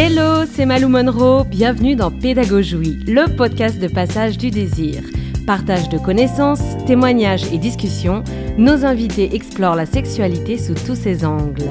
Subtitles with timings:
[0.00, 5.02] Hello, c'est Malou Monroe, bienvenue dans Pédagogie, le podcast de passage du désir.
[5.44, 8.22] Partage de connaissances, témoignages et discussions,
[8.58, 11.64] nos invités explorent la sexualité sous tous ses angles.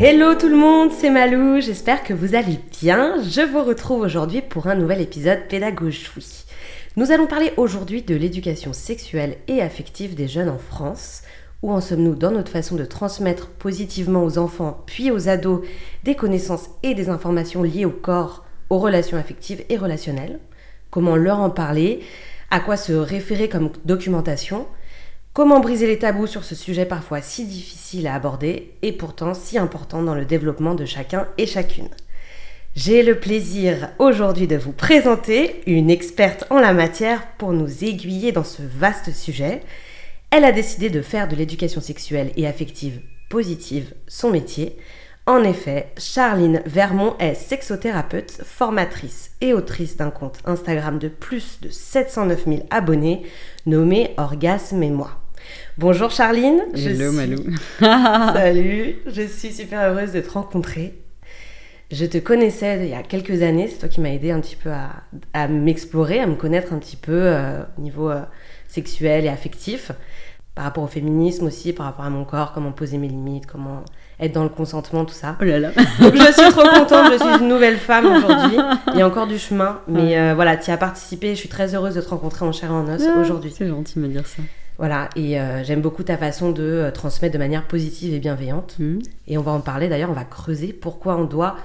[0.00, 3.16] Hello tout le monde, c'est Malou, j'espère que vous allez bien.
[3.22, 6.08] Je vous retrouve aujourd'hui pour un nouvel épisode Pédagogie.
[6.96, 11.20] Nous allons parler aujourd'hui de l'éducation sexuelle et affective des jeunes en France.
[11.64, 15.66] Où en sommes-nous dans notre façon de transmettre positivement aux enfants puis aux ados
[16.02, 20.40] des connaissances et des informations liées au corps, aux relations affectives et relationnelles?
[20.90, 22.00] Comment leur en parler?
[22.50, 24.66] À quoi se référer comme documentation?
[25.32, 29.56] Comment briser les tabous sur ce sujet parfois si difficile à aborder et pourtant si
[29.56, 31.88] important dans le développement de chacun et chacune?
[32.76, 38.32] J'ai le plaisir aujourd'hui de vous présenter une experte en la matière pour nous aiguiller
[38.32, 39.62] dans ce vaste sujet.
[40.36, 44.76] Elle a décidé de faire de l'éducation sexuelle et affective positive son métier.
[45.26, 51.68] En effet, Charline Vermont est sexothérapeute, formatrice et autrice d'un compte Instagram de plus de
[51.68, 53.22] 709 000 abonnés
[53.66, 55.22] nommé Orgasme et moi.
[55.78, 56.64] Bonjour Charline.
[56.74, 57.44] Hello Malou.
[57.78, 61.03] Salut, je suis super heureuse de te rencontrer.
[61.94, 64.56] Je te connaissais il y a quelques années, c'est toi qui m'as aidé un petit
[64.56, 64.70] peu
[65.32, 68.22] à, m'explorer, à me connaître un petit peu euh, au niveau euh,
[68.66, 69.92] sexuel et affectif
[70.56, 73.84] par rapport au féminisme aussi, par rapport à mon corps, comment poser mes limites, comment
[74.20, 75.36] être dans le consentement, tout ça.
[75.40, 75.70] Oh là là.
[76.00, 78.58] Donc je suis trop contente, je suis une nouvelle femme aujourd'hui.
[78.92, 81.30] Il y a encore du chemin, mais euh, voilà, tu as participé.
[81.30, 83.52] Je suis très heureuse de te rencontrer en chair et en os Ah, aujourd'hui.
[83.56, 84.42] C'est gentil de me dire ça.
[84.78, 88.76] Voilà, et euh, j'aime beaucoup ta façon de transmettre de manière positive et bienveillante.
[88.78, 88.98] Hmm.
[89.28, 91.56] Et on va en parler d'ailleurs, on va creuser pourquoi on doit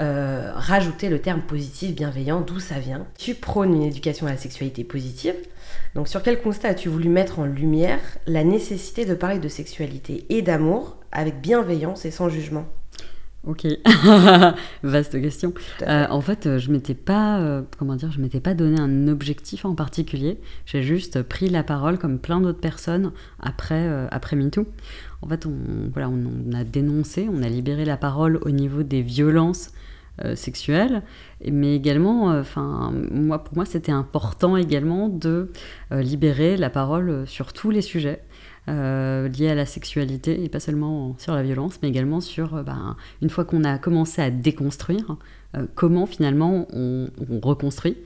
[0.00, 3.06] euh, rajouter le terme positif, bienveillant, d'où ça vient.
[3.18, 5.34] Tu prônes une éducation à la sexualité positive.
[5.94, 10.24] Donc sur quel constat as-tu voulu mettre en lumière la nécessité de parler de sexualité
[10.28, 12.66] et d'amour avec bienveillance et sans jugement?
[13.46, 13.66] Ok,
[14.82, 15.54] vaste question.
[15.82, 19.64] Euh, en fait, je m'étais pas, euh, comment dire, je m'étais pas donné un objectif
[19.64, 20.38] en particulier.
[20.66, 24.66] J'ai juste pris la parole comme plein d'autres personnes après euh, après MeToo.
[25.22, 25.54] En fait, on
[25.92, 29.70] voilà, on, on a dénoncé, on a libéré la parole au niveau des violences
[30.24, 31.02] euh, sexuelles,
[31.40, 35.50] et- mais également, euh, enfin, moi pour moi, c'était important également de
[35.92, 38.22] euh, libérer la parole sur tous les sujets.
[38.68, 42.62] euh, liés à la sexualité et pas seulement sur la violence mais également sur euh,
[42.62, 45.16] ben, une fois qu'on a commencé à déconstruire
[45.74, 47.96] comment finalement on, on reconstruit,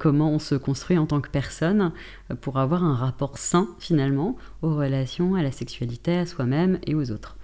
[0.00, 1.92] comment on se construit en tant que personne
[2.40, 7.12] pour avoir un rapport sain finalement aux relations, à la sexualité, à soi-même et aux
[7.12, 7.36] autres.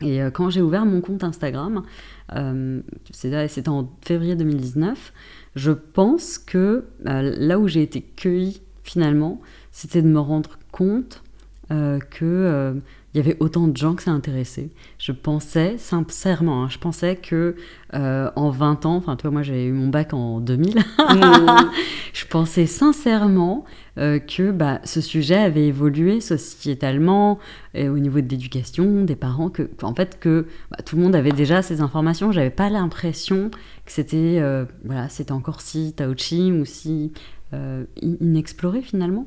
[0.00, 1.84] Et quand j'ai ouvert mon compte Instagram,
[2.32, 2.80] euh,
[3.10, 5.12] c'était en février 2019,
[5.56, 9.40] je pense que euh, là où j'ai été cueillie finalement,
[9.72, 11.22] c'était de me rendre compte
[11.70, 12.74] euh, que
[13.14, 14.70] il y avait autant de gens que ça intéressait.
[14.98, 17.54] Je pensais, sincèrement, hein, je pensais que
[17.94, 21.70] euh, en 20 ans, enfin toi moi j'ai eu mon bac en 2000, Mmh.
[22.12, 23.64] je pensais sincèrement
[23.98, 27.38] euh, que bah, ce sujet avait évolué sociétalement,
[27.74, 31.14] et au niveau de l'éducation, des parents, que, en fait que bah, tout le monde
[31.14, 32.32] avait déjà ces informations.
[32.32, 33.50] J'avais pas l'impression
[33.84, 37.12] que c'était euh, voilà, c'était encore si touchy ou si
[37.52, 39.26] euh, in- inexploré finalement.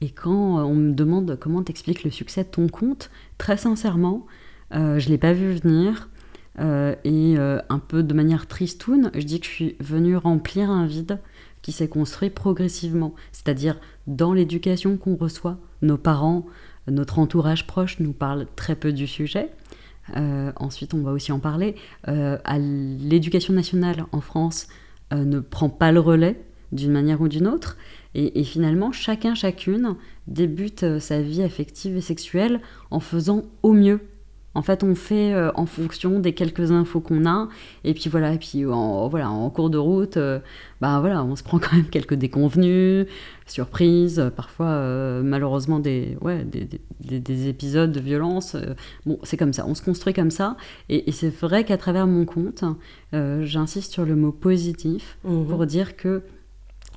[0.00, 4.26] Et quand euh, on me demande comment t'expliques le succès de ton compte, très sincèrement,
[4.74, 6.08] euh, je l'ai pas vu venir.
[6.60, 10.70] Euh, et euh, un peu de manière tristoun, je dis que je suis venue remplir
[10.70, 11.20] un vide
[11.62, 13.14] qui s'est construit progressivement.
[13.30, 13.78] C'est-à-dire
[14.08, 16.46] dans l'éducation qu'on reçoit, nos parents,
[16.88, 19.50] notre entourage proche nous parlent très peu du sujet.
[20.56, 21.74] Ensuite, on va aussi en parler.
[22.06, 24.68] L'éducation nationale en France
[25.12, 26.40] ne prend pas le relais
[26.72, 27.76] d'une manière ou d'une autre.
[28.14, 29.96] Et finalement, chacun, chacune
[30.28, 34.00] débute euh, sa vie affective et sexuelle en faisant au mieux.
[34.54, 37.48] En fait, on fait euh, en fonction des quelques infos qu'on a,
[37.84, 40.40] et puis voilà, et puis en, voilà, en cours de route, euh,
[40.80, 43.06] bah voilà, on se prend quand même quelques déconvenus,
[43.46, 48.56] surprises, parfois euh, malheureusement des, ouais, des, des- des- des épisodes de violence.
[49.06, 50.56] bon, c'est comme ça, on se construit comme ça,
[50.88, 52.64] et, et c'est vrai qu'à travers mon compte,
[53.14, 55.46] euh, j'insiste sur le mot positif Mhm.
[55.46, 56.22] pour dire que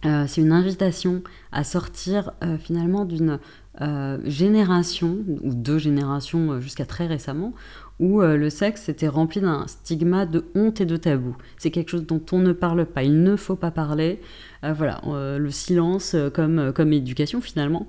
[0.05, 1.21] euh, c'est une invitation
[1.51, 3.39] à sortir euh, finalement d'une
[3.81, 7.53] euh, génération, ou deux générations jusqu'à très récemment,
[7.99, 11.37] où le sexe était rempli d'un stigma de honte et de tabou.
[11.57, 14.19] C'est quelque chose dont on ne parle pas, il ne faut pas parler.
[14.63, 17.85] Voilà, le silence comme, comme éducation finalement,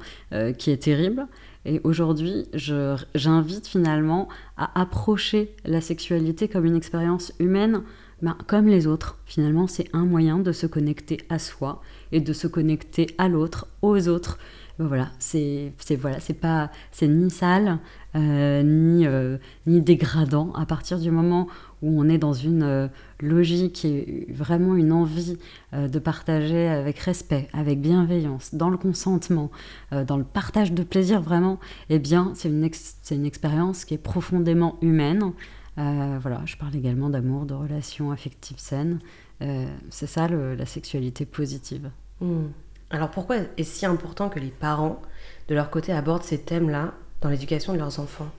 [0.58, 1.26] qui est terrible.
[1.64, 2.44] Et aujourd'hui,
[3.14, 4.28] j'invite finalement
[4.58, 7.80] à approcher la sexualité comme une expérience humaine,
[8.20, 9.18] ben, comme les autres.
[9.24, 11.80] Finalement, c'est un moyen de se connecter à soi
[12.12, 14.38] et de se connecter à l'autre, aux autres.
[14.78, 17.78] ben voilà, c'est voilà, pas c'est ni sale
[18.14, 21.46] euh, ni euh, ni dégradant à partir du moment
[21.80, 22.88] où on est dans une euh,
[23.20, 25.38] logique et vraiment une envie
[25.72, 29.50] de partager avec respect, avec bienveillance, dans le consentement,
[29.90, 33.98] dans le partage de plaisir vraiment, eh bien c'est une c'est une expérience qui est
[33.98, 35.32] profondément humaine.
[35.76, 38.98] voilà, je parle également d'amour, de relations affectives saines.
[39.90, 41.90] c'est ça la sexualité positive.
[42.22, 42.46] Hmm.
[42.90, 45.02] Alors pourquoi est-ce si important que les parents,
[45.48, 48.30] de leur côté, abordent ces thèmes-là dans l'éducation de leurs enfants?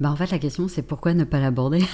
[0.00, 1.84] Bah en fait, la question, c'est pourquoi ne pas l'aborder?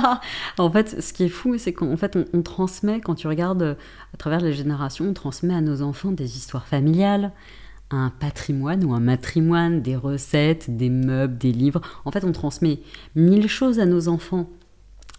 [0.58, 3.74] En fait, ce qui est fou, c'est qu'en fait, on, transmet, quand tu regardes euh,
[4.14, 7.32] à travers les générations, on transmet à nos enfants des histoires familiales,
[7.90, 11.82] un patrimoine ou un matrimoine, des recettes, des meubles, des livres.
[12.04, 12.80] En fait, on transmet
[13.14, 14.48] mille choses à nos enfants.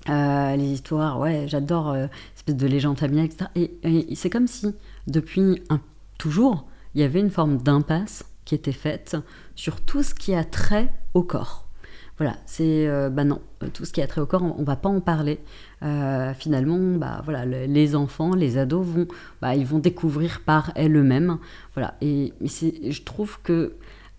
[0.09, 3.49] Euh, les histoires, ouais, j'adore, euh, espèce de légende familiale, etc.
[3.55, 4.73] et c'est comme si,
[5.07, 5.61] depuis
[6.17, 6.65] toujours,
[6.95, 9.17] il y avait une forme d'impasse qui était faite
[9.55, 11.67] sur tout ce qui a trait au corps.
[12.17, 13.41] Voilà, c'est euh, bah non,
[13.73, 15.39] tout ce qui a trait au corps, on, ne va pas en parler.
[15.81, 19.07] Euh, finalement, bah voilà, les enfants, les ados vont,
[19.41, 21.39] bah, ils vont découvrir par elles-mêmes.
[21.73, 23.73] Voilà, et, je trouve que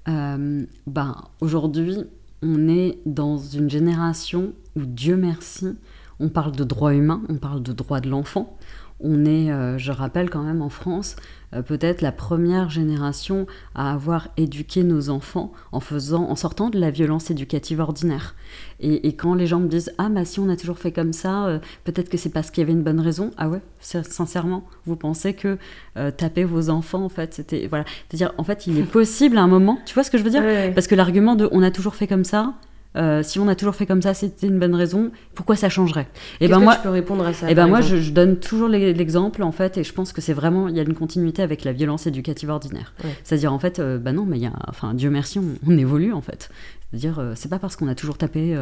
[0.09, 1.99] euh, bah, aujourd'hui,
[2.43, 5.77] on est dans une génération où Dieu merci,
[6.19, 8.59] on parle de droits humains, on parle de droits de l'enfant.
[9.03, 11.17] On est, je rappelle quand même en France,
[11.55, 16.79] euh, peut-être la première génération à avoir éduqué nos enfants en faisant, en sortant de
[16.79, 18.35] la violence éducative ordinaire.
[18.81, 21.47] Et, quand les gens me disent ah bah si on a toujours fait comme ça,
[21.47, 23.31] euh, peut-être que c'est parce qu'il y avait une bonne raison.
[23.37, 25.59] Ah ouais, sincèrement, vous pensez que
[25.97, 29.43] euh, taper vos enfants en fait c'était voilà, c'est-à-dire en fait il est possible à
[29.43, 30.43] un moment, tu vois ce que je veux dire?
[30.75, 32.55] Parce que l'argument de on a toujours fait comme ça,
[32.97, 35.11] euh, si on a toujours fait comme ça, c'était une bonne raison.
[35.35, 36.09] Pourquoi ça changerait?
[36.41, 37.49] Et eh ben moi, tu peux répondre à ça.
[37.49, 40.35] Et eh ben moi, je, donne toujours l'exemple en fait, et je pense que c'est
[40.35, 42.93] vraiment il y a une continuité avec la violence éducative ordinaire.
[43.25, 46.13] C'est-à-dire en fait, euh, bah non, mais il y a, enfin Dieu merci, on, évolue
[46.13, 46.51] en fait.
[46.91, 48.55] C'est-à-dire euh, c'est pas parce qu'on a toujours tapé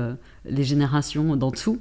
[0.44, 1.80] les générations d'en dessous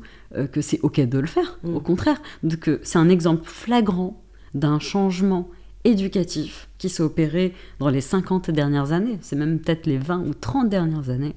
[0.51, 1.59] que c'est ok de le faire.
[1.63, 1.75] Mm.
[1.75, 4.21] Au contraire, donc c'est un exemple flagrant
[4.55, 5.49] d'un changement
[5.83, 10.33] éducatif qui s'est opéré dans les 50 dernières années, c'est même peut-être les 20 ou
[10.33, 11.35] 30 dernières années,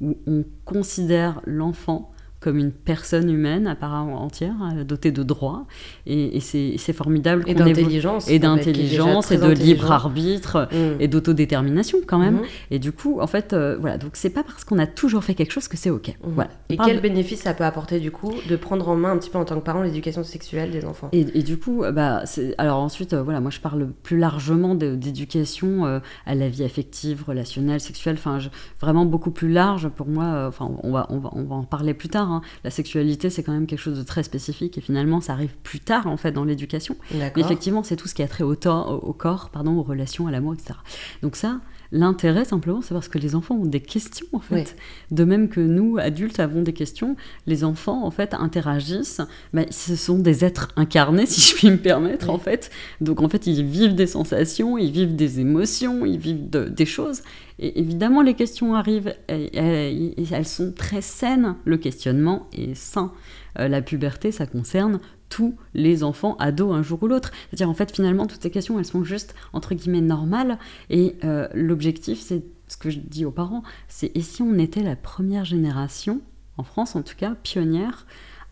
[0.00, 5.66] où on considère l'enfant comme une personne humaine à part entière, euh, dotée de droits.
[6.06, 7.44] Et, c'est formidable.
[7.46, 8.28] Et d'intelligence.
[8.28, 11.00] Et d'intelligence, et de libre arbitre, mm.
[11.00, 12.38] et d'autodétermination quand même.
[12.38, 12.72] Mm-hmm.
[12.72, 13.98] Et du coup, en fait, euh, voilà.
[13.98, 16.08] Donc c'est pas parce qu'on a toujours fait quelque chose que c'est OK.
[16.08, 16.14] Mm-hmm.
[16.22, 16.50] Voilà.
[16.70, 19.38] Et quel bénéfice ça peut apporter du coup de prendre en main un petit peu
[19.38, 21.10] en tant que parent l'éducation sexuelle des enfants?
[21.12, 22.22] Et, du coup, bah,
[22.56, 27.80] alors ensuite, euh, voilà, moi je parle plus largement d'éducation à la vie affective, relationnelle,
[27.80, 28.38] sexuelle, enfin
[28.80, 30.46] vraiment beaucoup plus large pour moi.
[30.48, 32.42] Enfin, on va, on va, on va en parler plus tard Hein.
[32.64, 35.80] La sexualité, c'est quand même quelque chose de très spécifique et finalement, ça arrive plus
[35.80, 36.96] tard en fait dans l'éducation.
[37.36, 40.54] Effectivement, c'est tout ce qui a trait au, au corps, pardon, aux relations, à l'amour,
[40.54, 40.74] etc.
[41.22, 41.60] Donc ça,
[41.92, 44.76] L'intérêt, simplement, c'est parce que les enfants ont des questions, en fait.
[45.10, 47.16] De même que nous, adultes, avons des questions,
[47.46, 49.20] les enfants, en fait, interagissent.
[49.52, 52.70] Mais ce sont des êtres incarnés, si je puis me permettre, en fait.
[53.00, 57.22] Donc, en fait, ils vivent des sensations, ils vivent des émotions, ils vivent des choses.
[57.58, 61.56] Et évidemment, les questions arrivent, et, elles sont très saines.
[61.64, 63.12] Le questionnement est sain.
[63.58, 65.00] Euh, la puberté, ça concerne
[65.30, 67.30] tous les enfants ados un jour ou l'autre.
[67.48, 70.58] C'est-à-dire, en fait, finalement, toutes ces questions, elles sont juste, entre guillemets, normales.
[70.90, 74.82] Et euh, l'objectif, c'est ce que je dis aux parents, c'est et si on était
[74.82, 76.20] la première génération,
[76.56, 78.06] en France en tout cas, pionnière,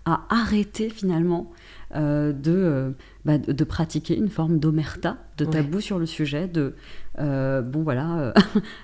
[0.07, 1.53] à arrêter finalement
[1.95, 2.33] euh,
[3.25, 6.75] bah, de, de, pratiquer une forme d'omerta, de tabou sur le sujet, de,
[7.17, 8.35] bon voilà,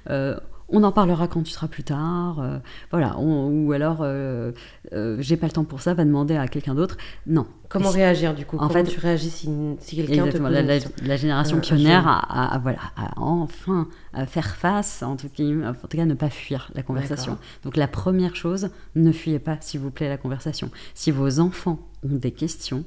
[0.75, 2.59] on en parlera quand tu seras plus tard, euh,
[2.90, 4.50] voilà, ou alors euh,
[4.93, 6.97] euh, j'ai pas le temps pour ça, va demander à quelqu'un d'autre.
[7.26, 7.47] Non.
[7.69, 8.57] Comment réagir du coup?
[8.59, 9.49] En fait, tu réagis si,
[9.97, 12.78] quelqu'un te pose la, la, génération pionnière a, voilà,
[13.16, 17.38] enfin à faire face, en tout, cas, en tout cas ne pas fuir la conversation.
[17.62, 20.71] Donc la première chose, ne fuyez pas s'il vous plaît la conversation.
[20.95, 22.85] Si vos enfants ont des questions,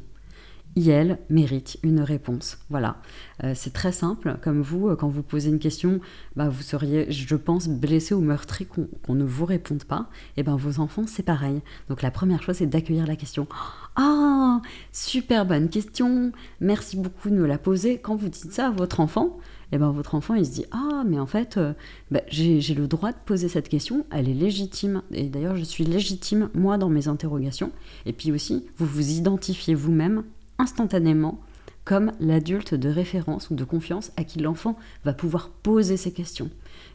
[0.85, 2.59] elle mérite une réponse.
[2.69, 2.97] Voilà.
[3.43, 4.37] Euh, c'est très simple.
[4.41, 5.99] Comme vous, euh, quand vous posez une question,
[6.35, 10.09] bah, vous seriez, je pense, blessé ou meurtri qu'on ne vous réponde pas.
[10.37, 11.61] Et ben vos enfants, c'est pareil.
[11.89, 13.47] Donc la première chose, c'est d'accueillir la question.
[13.95, 16.31] Ah, super bonne question.
[16.61, 17.97] Merci beaucoup de me la poser.
[17.99, 19.39] Quand vous dites ça à votre enfant,
[19.71, 21.73] et ben votre enfant il se dit ah mais en fait euh,
[22.09, 25.83] bah, j'ai le droit de poser cette question, elle est légitime et d'ailleurs je suis
[25.83, 27.71] légitime moi dans mes interrogations
[28.05, 30.23] et puis aussi vous vous identifiez vous-même
[30.59, 31.39] instantanément
[31.87, 36.49] comme l'adulte de référence ou de confiance à qui l'enfant va pouvoir poser ses questions.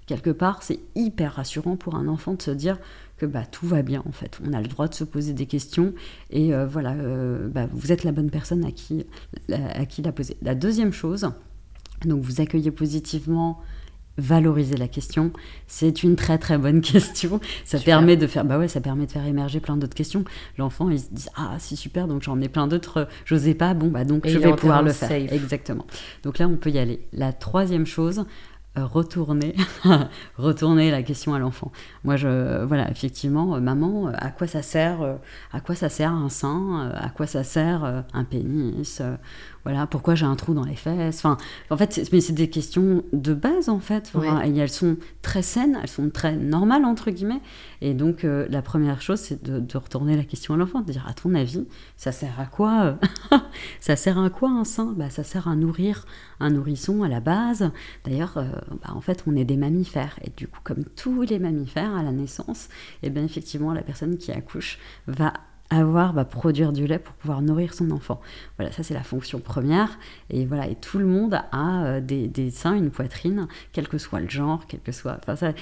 [0.05, 2.79] Quelque part, c'est hyper rassurant pour un enfant de se dire
[3.17, 4.39] que bah, tout va bien en fait.
[4.47, 5.95] On a le droit de se poser des questions
[6.29, 9.07] et euh, voilà, euh, bah, vous êtes la bonne personne à qui,
[9.51, 10.37] à qui la poser.
[10.43, 11.27] La deuxième chose,
[12.05, 13.61] donc vous accueillez positivement
[14.19, 15.33] valoriser la question
[15.67, 17.41] C'est une très très bonne question.
[17.65, 20.25] Ça permet de faire, bah ouais, ça permet de faire émerger plein d'autres questions.
[20.59, 23.89] L'enfant, il se dit ah c'est super, donc j'en ai plein d'autres, j'osais pas, bon
[23.89, 25.13] bah donc je vais pouvoir le faire.
[25.33, 25.87] Exactement.
[26.23, 27.07] Donc là, on peut y aller.
[27.13, 28.25] La troisième chose,
[28.79, 29.55] euh, retourner,
[30.39, 31.71] retourner la question à l'enfant.
[32.05, 35.19] Moi, je, voilà, effectivement, euh, maman, euh, à quoi ça sert,
[35.53, 39.03] à quoi ça sert un sein, à quoi ça sert un pénis,
[39.65, 41.19] voilà, pourquoi j'ai un trou dans les fesses.
[41.19, 41.37] Enfin,
[41.71, 44.13] en fait, mais c'est des questions de base en fait.
[44.45, 47.41] et elles sont très saines, elles sont très normales entre guillemets.
[47.81, 51.15] Et donc, la première chose, c'est de, retourner la question à l'enfant, de dire à
[51.15, 51.67] ton avis,
[51.97, 52.99] ça sert à quoi
[53.81, 54.95] Ça sert à quoi un sein?
[54.97, 56.07] Bah, ça sert à nourrir
[56.41, 57.71] un nourrisson à la base.
[58.05, 58.45] D'ailleurs,
[58.83, 60.19] bah, en fait, on est des mammifères.
[60.25, 62.69] Et du coup, comme tous les mammifères à la naissance,
[63.03, 65.33] et eh bien effectivement, la personne qui accouche va
[65.79, 68.21] avoir, va produire du lait pour pouvoir nourrir son enfant.
[68.59, 69.99] Voilà, ça c'est la fonction première.
[70.31, 74.21] Et voilà, et tout le monde a euh, des, seins, une poitrine, quel que soit
[74.21, 75.19] le genre, quel que soit.
[75.23, 75.53] Enfin, ça,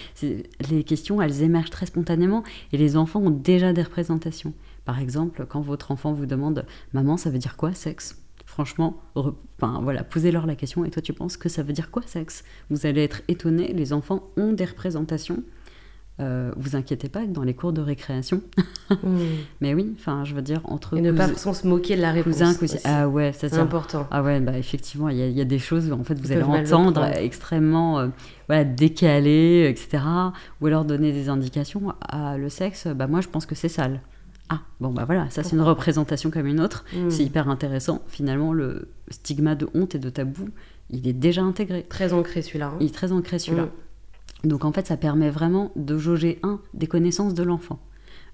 [0.70, 4.52] les questions, elles émergent très spontanément et les enfants ont déjà des représentations.
[4.84, 8.16] Par exemple, quand votre enfant vous demande Maman, ça veut dire quoi, sexe?
[8.46, 9.00] Franchement,
[9.60, 10.84] voilà, posez-leur la question.
[10.84, 12.42] Et toi, tu penses que ça veut dire quoi, sexe?
[12.68, 13.72] Vous allez être étonné.
[13.72, 15.44] Les enfants ont des représentations.
[16.20, 18.42] Euh, vous inquiétez pas, dans les cours de récréation.
[19.04, 19.18] Hmm.
[19.60, 20.96] Mais oui, enfin, je veux dire, entre.
[20.96, 22.42] Et ne pas se moquer de la réponse.
[22.58, 24.08] Cousin, Ah ouais, c'est important.
[24.10, 27.04] Ah ouais, bah effectivement, il y, a des choses où en fait vous allez entendre
[27.04, 28.08] extrêmement euh,
[28.48, 30.02] voilà, décalées, etc.
[30.60, 31.94] Ou alors donner des indications.
[32.00, 34.00] à le sexe, bah moi je pense que c'est sale.
[34.48, 36.84] Ah, bon, bah voilà, ça c'est une représentation comme une autre.
[36.92, 37.10] Hmm.
[37.10, 38.02] C'est hyper intéressant.
[38.08, 40.48] Finalement, le stigma de honte et de tabou,
[40.90, 41.86] il est déjà intégré.
[41.88, 42.72] Très ancré celui-là.
[42.74, 42.78] Hein.
[42.80, 43.66] Il est très ancré celui-là.
[43.66, 43.70] Hmm.
[44.44, 47.78] Donc en fait, ça permet vraiment de jauger, un, des connaissances de l'enfant,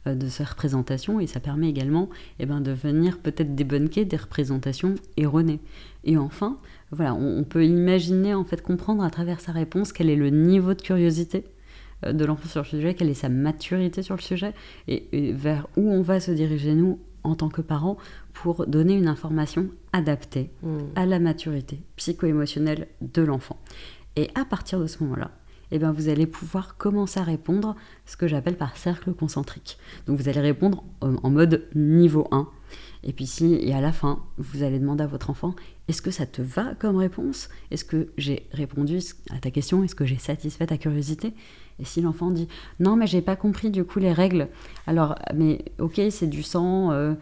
[0.06, 2.08] euh, de ses représentations, et ça permet également
[2.38, 5.60] eh ben, de venir peut-être débunker des représentations erronées.
[6.04, 6.58] Et enfin,
[6.92, 10.30] voilà, on, on peut imaginer, en fait, comprendre à travers sa réponse quel est le
[10.30, 11.44] niveau de curiosité
[12.04, 14.52] euh, de l'enfant sur le sujet, quelle est sa maturité sur le sujet
[14.86, 17.96] et, vers où on va se diriger nous en tant que parents
[18.34, 20.78] pour donner une information adaptée hmm.
[20.94, 23.58] à la maturité psycho-émotionnelle de l'enfant.
[24.14, 25.30] Et à partir de ce moment-là,
[25.72, 29.78] eh bien, vous allez pouvoir commencer à répondre ce que j'appelle par cercle concentrique.
[30.06, 32.48] Donc vous allez répondre en mode niveau 1.
[33.04, 35.54] Et puis si, à la fin, vous allez demander à votre enfant,
[35.88, 37.48] est-ce que ça te va comme réponse?
[37.70, 38.98] Est-ce que j'ai répondu
[39.30, 39.84] à ta question?
[39.84, 41.32] Est-ce que j'ai satisfait ta curiosité?
[41.78, 42.48] Et si l'enfant dit
[42.80, 44.48] non, mais j'ai pas compris du coup les règles,
[44.86, 47.14] alors, mais ok, c'est du sang euh,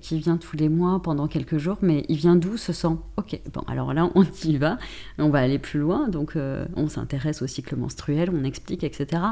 [0.00, 3.02] qui vient tous les mois pendant quelques jours, mais il vient d'où ce sang?
[3.16, 4.78] Ok, bon, alors là, on y va,
[5.18, 9.22] on va aller plus loin, donc euh, on s'intéresse au cycle menstruel, on explique, etc.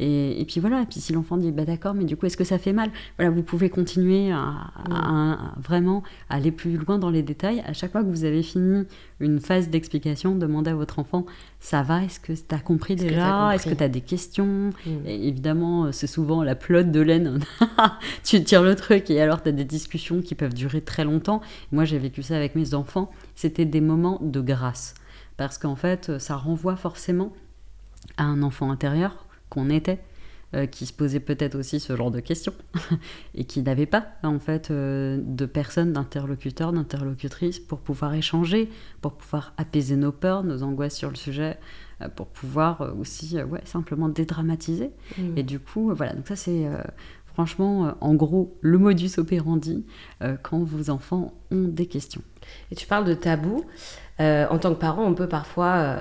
[0.00, 2.44] Et, puis voilà, et puis si l'enfant dit bah d'accord, mais du coup, est-ce que
[2.44, 2.90] ça fait mal?
[3.16, 7.62] Voilà, vous pouvez continuer à, à, vraiment aller plus loin dans les détails.
[7.66, 8.84] À chaque fois que vous avez fini
[9.20, 11.26] une phase d'explication, demandez à votre enfant
[11.60, 15.06] ça va Est-ce que tu as compris déjà Est-ce que tu as des questions mm.
[15.06, 17.40] Évidemment, euh, c'est souvent la pelote de laine.
[18.24, 21.40] tu tires le truc et alors tu as des discussions qui peuvent durer très longtemps.
[21.72, 23.10] Moi, j'ai vécu ça avec mes enfants.
[23.34, 24.94] C'était des moments de grâce.
[25.36, 27.32] Parce qu'en fait, ça renvoie forcément
[28.16, 30.00] à un enfant intérieur qu'on était
[30.54, 32.54] euh, qui se posait peut-être aussi ce genre de questions
[33.34, 38.70] et qui n'avait pas en fait euh, de personnes, d'interlocuteurs, d'interlocutrices pour pouvoir échanger,
[39.02, 41.58] pour pouvoir apaiser nos peurs, nos angoisses sur le sujet,
[42.00, 44.90] euh, pour pouvoir aussi ouais, simplement dédramatiser.
[45.18, 45.36] Mmh.
[45.36, 46.66] Et du coup, voilà, donc ça c'est
[47.38, 49.84] franchement en gros le modus operandi
[50.42, 52.22] quand vos enfants ont des questions.
[52.72, 53.64] Et tu parles de tabou.
[54.18, 56.00] en tant que parent, on peut parfois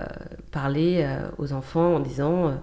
[0.51, 2.53] parler aux enfants en disant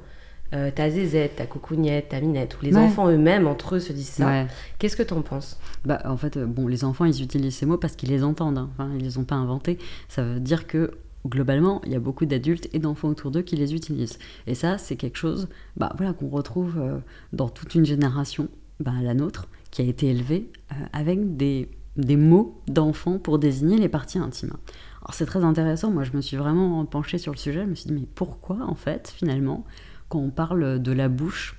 [0.55, 4.11] euh, ta zézette, ta coucougnette, ta minette, ou les enfants eux-mêmes entre eux se disent
[4.11, 4.47] ça.
[4.79, 5.59] Qu'est-ce que tu en penses?
[5.85, 8.59] Bah, En fait, euh, bon, les enfants, ils utilisent ces mots parce qu'ils les entendent.
[8.59, 8.71] Hein.
[8.75, 9.79] Enfin, ils les ont pas inventés.
[10.09, 10.93] Ça veut dire que
[11.27, 14.19] globalement, il y a beaucoup d'adultes et d'enfants autour d'eux qui les utilisent.
[14.47, 16.99] Et ça, c'est quelque chose bah, voilà, qu'on retrouve euh,
[17.33, 18.49] dans toute une génération,
[18.81, 20.51] bah, la nôtre, qui a été élevée
[20.93, 24.55] avec des, des mots d'enfants pour désigner les parties intimes.
[25.03, 27.75] Alors c'est très intéressant, moi je me suis vraiment penchée sur le sujet, je me
[27.75, 29.65] suis dit mais pourquoi en fait finalement
[30.09, 31.57] quand on parle de la bouche,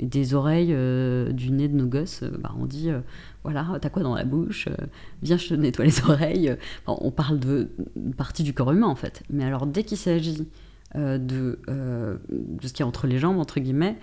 [0.00, 3.00] des oreilles, euh, du nez de nos gosses, euh, bah, on dit euh,
[3.42, 4.68] voilà, t'as quoi dans la bouche
[5.22, 6.56] Viens, je te nettoie les oreilles.
[6.86, 7.70] on parle de
[8.16, 9.22] partie du corps humain en fait.
[9.30, 10.46] Mais alors, dès qu'il s'agit
[10.94, 11.18] de,
[11.68, 13.98] de ce qui est entre les jambes, entre guillemets,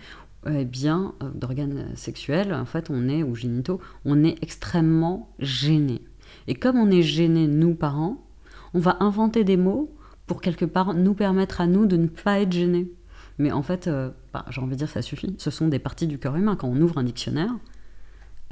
[0.49, 6.01] eh bien, d'organes sexuels, en fait, on est, ou génitaux, on est extrêmement gêné.
[6.47, 8.25] Et comme on est gêné, nous, parents,
[8.73, 9.91] on va inventer des mots
[10.27, 12.91] pour quelque part nous permettre à nous de ne pas être gênés.
[13.37, 15.35] Mais en fait, euh, bah, j'ai envie de dire, ça suffit.
[15.37, 16.55] Ce sont des parties du corps humain.
[16.55, 17.53] Quand on ouvre un dictionnaire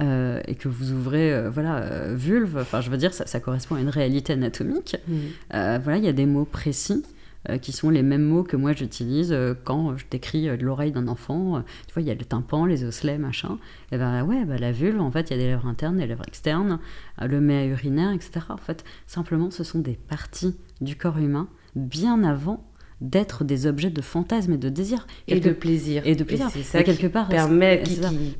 [0.02, 3.80] euh, et que vous ouvrez, euh, voilà, vulve, enfin, je veux dire, ça, correspond à
[3.80, 4.96] une réalité anatomique.
[5.08, 5.14] Mmh.
[5.50, 7.04] voilà, il y a des mots précis.
[7.50, 10.92] Euh, qui sont les mêmes mots que moi j'utilise euh, quand je décris euh, l'oreille
[10.92, 11.62] d'un enfant.
[11.86, 13.58] tu vois, il y a le tympan, les osselets, machin.
[13.92, 16.06] Et ben ouais, bah, la vulve, en fait, il y a des lèvres internes, des
[16.06, 16.78] lèvres externes,
[17.20, 18.46] le mets urinaire, etc.
[18.48, 22.64] En fait, simplement, ce sont des parties du corps humain bien avant
[23.00, 25.06] d'être des objets de fantasme et de désir.
[25.28, 26.02] Et de plaisir.
[26.06, 26.48] Et de plaisir.
[26.62, 27.28] ça quelque part.
[27.28, 27.82] Permet,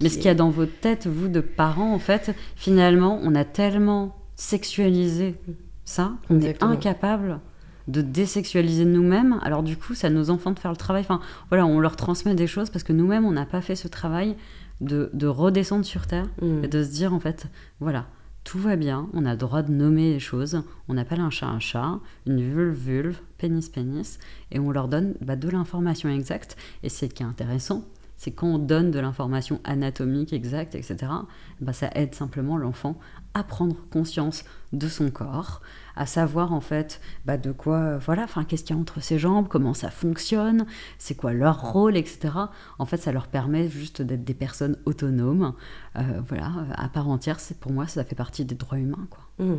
[0.01, 3.35] Mais ce qu'il y a dans votre tête, vous, de parents, en fait, finalement, on
[3.35, 5.35] a tellement sexualisé
[5.85, 7.41] ça, on est incapable
[7.89, 9.39] de désexualiser nous-mêmes.
[9.43, 11.03] Alors du coup, c'est à nos enfants de faire le travail.
[11.03, 13.89] Enfin, voilà, on leur transmet des choses parce que nous-mêmes, on n'a pas fait ce
[13.89, 14.37] travail
[14.81, 16.65] de, redescendre sur Terre mm.
[16.65, 17.47] et de se dire, en fait,
[17.81, 18.07] voilà,
[18.45, 21.47] tout va bien, on a le droit de nommer les choses, on appelle un chat
[21.47, 24.19] un chat, une vulve vulve, pénis pénis,
[24.53, 26.57] et on leur donne bah, de l'information exacte.
[26.83, 27.85] Et c'est ce qui est intéressant,
[28.17, 30.97] c'est quand on donne de l'information anatomique exacte, etc.,
[31.61, 32.99] bah, ça aide simplement l'enfant
[33.33, 35.63] à prendre conscience de son corps,
[35.97, 39.19] à savoir en fait bah, de quoi, voilà, enfin qu'est-ce qu'il y a entre ses
[39.19, 40.67] jambes, comment ça fonctionne,
[40.99, 42.31] c'est quoi leur rôle, etc.
[42.79, 45.55] En fait, ça leur permet juste d'être des personnes autonomes,
[45.97, 47.41] euh, voilà, à part entière.
[47.41, 49.25] C'est pour moi, ça fait partie des droits humains, quoi.
[49.39, 49.55] Mmh.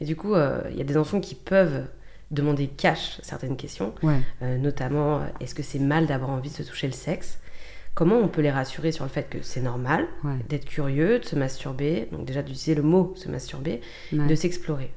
[0.00, 1.86] Et du coup, euh, il y a des enfants qui peuvent
[2.30, 3.94] demander cash certaines questions,
[4.42, 7.38] euh, notamment est-ce que c'est mal d'avoir envie de se toucher le sexe?
[7.94, 10.08] Comment on peut les rassurer sur le fait que c'est normal
[10.48, 14.90] d'être curieux, de se masturber, donc déjà d'utiliser le mot se masturber, de s'explorer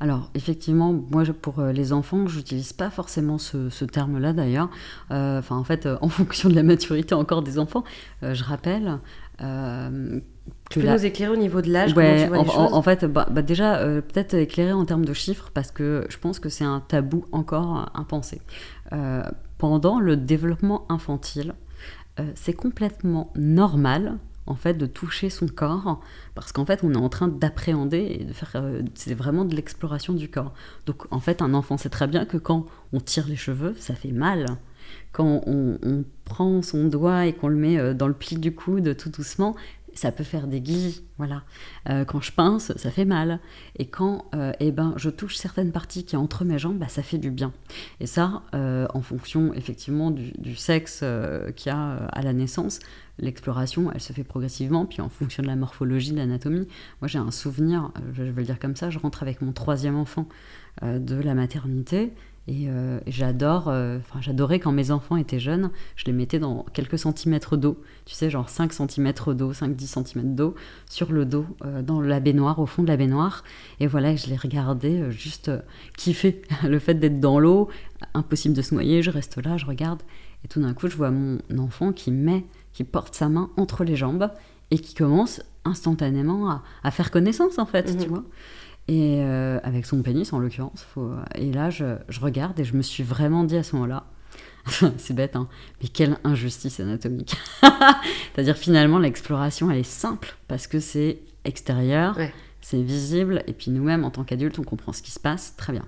[0.00, 4.70] alors, effectivement, moi, pour euh, les enfants, je n'utilise pas forcément ce, terme-là d'ailleurs.
[5.10, 7.84] Euh, enfin, en fait, euh, en fonction de la maturité encore des enfants,
[8.22, 8.98] je rappelle.
[10.70, 13.78] tu peux nous éclairer au niveau de l'âge ouais, en, en, fait, bah, bah déjà,
[13.78, 17.90] peut-être éclairer en termes de chiffres, parce que je pense que c'est un tabou encore
[17.94, 18.40] impensé.
[19.58, 21.54] pendant le développement infantile,
[22.20, 24.18] euh, c'est complètement normal
[24.50, 26.00] en fait de toucher son corps
[26.34, 29.54] parce qu'en fait on est en train d'appréhender et de faire euh, c'est vraiment de
[29.54, 30.52] l'exploration du corps.
[30.86, 33.94] Donc en fait un enfant sait très bien que quand on tire les cheveux ça
[33.94, 34.46] fait mal.
[35.12, 38.96] Quand on, prend son doigt et qu'on le met euh, dans le pli du coude
[38.96, 39.56] tout doucement
[39.94, 41.42] ça peut faire des guillis, voilà.
[41.88, 43.40] Euh, quand je pince, ça fait mal.
[43.76, 46.88] Et quand euh, eh ben, je touche certaines parties qui sont entre mes jambes, bah,
[46.88, 47.52] ça fait du bien.
[48.00, 51.04] Et ça, euh, en fonction effectivement du, sexe
[51.56, 52.80] qu'il y a à la naissance,
[53.18, 56.66] l'exploration, elle se fait progressivement, puis en fonction de la morphologie, de l'anatomie.
[57.00, 59.96] Moi, j'ai un souvenir, je vais le dire comme ça, je rentre avec mon troisième
[59.96, 60.28] enfant
[60.82, 62.12] de la maternité,
[62.48, 66.64] euh, et j'adore, euh, enfin j'adorais quand mes enfants étaient jeunes, je les mettais dans
[66.72, 70.54] quelques centimètres d'eau, tu sais, genre 5 centimètres d'eau, 5-10 centimètres d'eau,
[70.88, 73.44] sur le dos, euh, dans la baignoire, au fond de la baignoire.
[73.78, 75.50] Et voilà, je les regardais juste
[75.96, 77.68] kiffer le fait d'être dans l'eau,
[78.14, 80.02] impossible de se noyer, je reste là, je regarde.
[80.44, 83.84] Et tout d'un coup, je vois mon enfant qui met, qui porte sa main entre
[83.84, 84.30] les jambes
[84.70, 88.08] et qui commence instantanément à, faire connaissance, en fait, tu mhm.
[88.08, 88.24] vois.
[88.88, 90.82] Et euh, avec son pénis en l'occurrence.
[90.82, 91.12] Faut...
[91.36, 94.04] Et là, je, regarde et je me suis vraiment dit à ce moment-là,
[94.98, 95.48] c'est bête, hein,
[95.80, 97.36] mais quelle injustice anatomique.
[97.62, 102.18] C'est-à-dire finalement, l'exploration, elle est simple parce que c'est extérieur,
[102.60, 105.72] c'est visible, et puis nous-mêmes, en tant qu'adultes, on comprend ce qui se passe très
[105.72, 105.86] bien.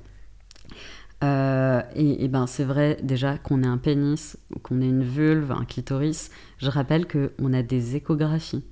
[1.23, 5.53] Euh, et, et, ben c'est vrai déjà qu'on ait un pénis, qu'on ait une vulve,
[5.53, 6.31] un clitoris.
[6.59, 8.65] Je rappelle qu'on a des échographies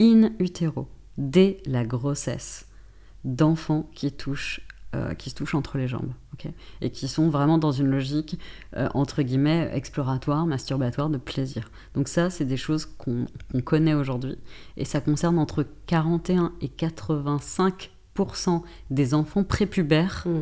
[0.00, 0.88] in utero
[1.18, 2.67] dès la grossesse
[3.24, 4.12] d'enfants qui
[4.94, 6.12] euh, qui se touchent entre les jambes,
[6.80, 8.38] et qui sont vraiment dans une logique
[8.76, 11.70] euh, entre guillemets exploratoire, masturbatoire, de plaisir.
[11.94, 13.26] Donc ça, c'est des choses qu'on
[13.64, 14.38] connaît aujourd'hui,
[14.76, 20.24] et ça concerne entre 41 et 85% des enfants prépubères.
[20.26, 20.40] Mmh.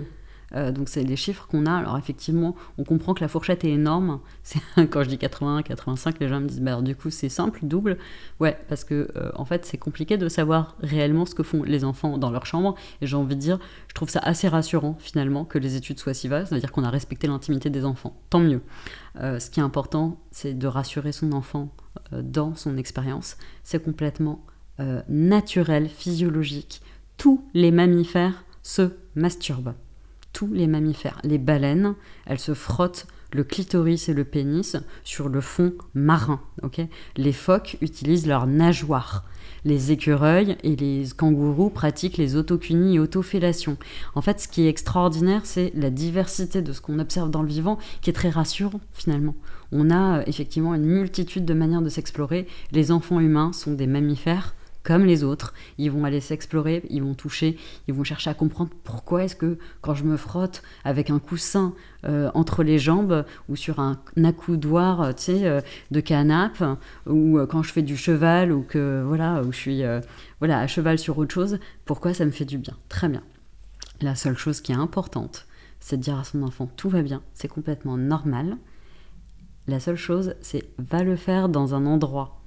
[0.55, 1.73] Euh, donc c'est des chiffres qu'on a.
[1.73, 4.21] Alors effectivement, on comprend que la fourchette est énorme.
[4.91, 7.99] quand je dis 80, 85, les gens me disent bah du coup c'est simple, double.
[8.41, 11.85] Ouais, parce que euh, en fait c'est compliqué de savoir réellement ce que font les
[11.85, 12.75] enfants dans leur chambre.
[13.01, 16.15] Et j'ai envie de dire, je trouve ça assez rassurant finalement que les études soient
[16.15, 18.17] si vastes, c'est-à-dire qu'on a respecté l'intimité des enfants.
[18.31, 18.63] Tant mieux.
[19.21, 21.75] Euh, ce qui est important, c'est de rassurer son enfant
[22.13, 23.37] dans son expérience.
[23.63, 24.45] C'est complètement
[25.09, 26.83] naturel, physiologique.
[27.17, 29.73] Tous les mammifères se masturbent
[30.37, 31.19] tous les mammifères.
[31.25, 31.95] Les baleines,
[32.27, 36.43] elles se frottent le clitoris et le pénis sur le fond marin.
[37.17, 39.25] les phoques utilisent leurs nageoires.
[39.65, 43.79] Les écureuils et les kangourous pratiquent les autocunies et autofellations.
[44.15, 47.49] En fait, ce qui est extraordinaire, c'est la diversité de ce qu'on observe dans le
[47.49, 49.37] vivant, qui est très rassurant finalement.
[49.73, 52.47] On a euh, effectivement une multitude de manières de s'explorer.
[52.73, 54.55] Les enfants humains sont des mammifères
[54.87, 55.53] comme les autres.
[55.79, 59.59] Ils vont aller s'explorer, ils vont toucher, ils vont chercher à comprendre pourquoi est-ce que
[59.81, 65.03] quand je me frotte avec un coussin euh, entre les jambes ou sur un accoudoir,
[65.03, 66.65] euh, euh, de canapé,
[67.07, 69.83] ou quand je fais du cheval ou que voilà, où je suis
[70.39, 72.77] voilà à cheval sur autre chose, pourquoi ça me fait du bien?
[72.89, 73.23] Très bien.
[74.01, 75.47] La seule chose qui est importante,
[75.81, 78.57] c'est de dire à son enfant tout va bien, c'est complètement normal.
[79.67, 82.41] La seule chose, c'est va le faire dans un endroit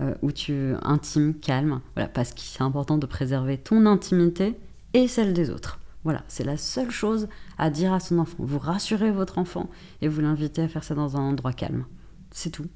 [0.00, 4.54] euh, où tu intime, calme, voilà, parce que c'est important de préserver ton intimité
[4.94, 5.78] et celle des autres.
[6.04, 8.36] Voilà, c'est la seule chose à dire à son enfant.
[8.38, 9.68] Vous rassurez votre enfant
[10.00, 11.84] et vous l'invitez à faire ça dans un endroit calme.
[12.30, 12.66] C'est tout.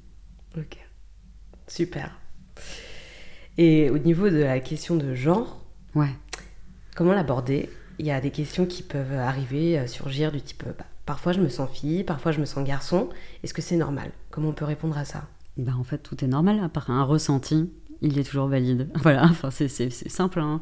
[0.57, 0.77] Ok,
[1.67, 2.19] super.
[3.57, 5.61] Et au niveau de la question de genre,
[5.95, 6.13] Ouais.
[6.95, 7.69] comment l'aborder?
[7.97, 11.39] Il y a des questions qui peuvent arriver, euh, surgir du type, bah, parfois je
[11.39, 13.09] me sens fille, parfois je me sens garçon.
[13.43, 14.11] Est-ce que c'est normal?
[14.29, 15.27] Comment on peut répondre à ça?
[15.57, 17.69] Ben, en fait, tout est normal, à part un ressenti,
[18.01, 18.89] il est toujours valide.
[19.01, 20.39] Voilà, enfin, c'est, simple.
[20.39, 20.61] hein.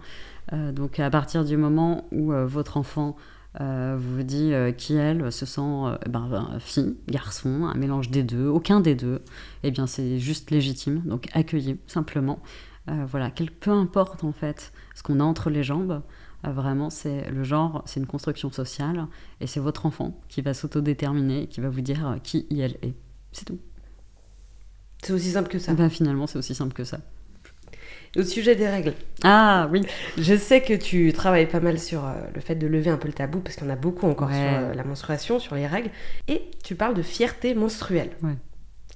[0.52, 3.16] Euh, donc, à partir du moment où euh, votre enfant
[3.62, 5.62] euh, vous dit qui elle se sent
[6.10, 9.22] ben, ben, fille, garçon, un mélange des deux, aucun des deux,
[9.64, 11.02] eh bien, c'est juste légitime.
[11.06, 12.40] Donc, accueillez simplement.
[12.88, 16.02] Voilà, quel, peu importe en fait ce qu'on a entre les jambes.
[16.44, 19.08] vraiment, c'est le genre, c'est une construction sociale,
[19.40, 22.96] et c'est votre enfant qui va s'autodéterminer, qui va vous dire qui elle est.
[23.32, 23.60] C'est tout.
[25.04, 25.74] C'est aussi simple que ça.
[25.74, 27.00] Ben, finalement, c'est aussi simple que ça.
[28.16, 29.82] Au sujet des règles, Ah oui.
[30.20, 33.08] je sais que tu travailles pas mal sur euh, le fait de lever un peu
[33.08, 34.36] le tabou, parce en a beaucoup encore Ouais.
[34.36, 35.90] sur euh, la menstruation, sur les règles,
[36.28, 38.12] et tu parles de fierté menstruelle.
[38.22, 38.36] Ouais.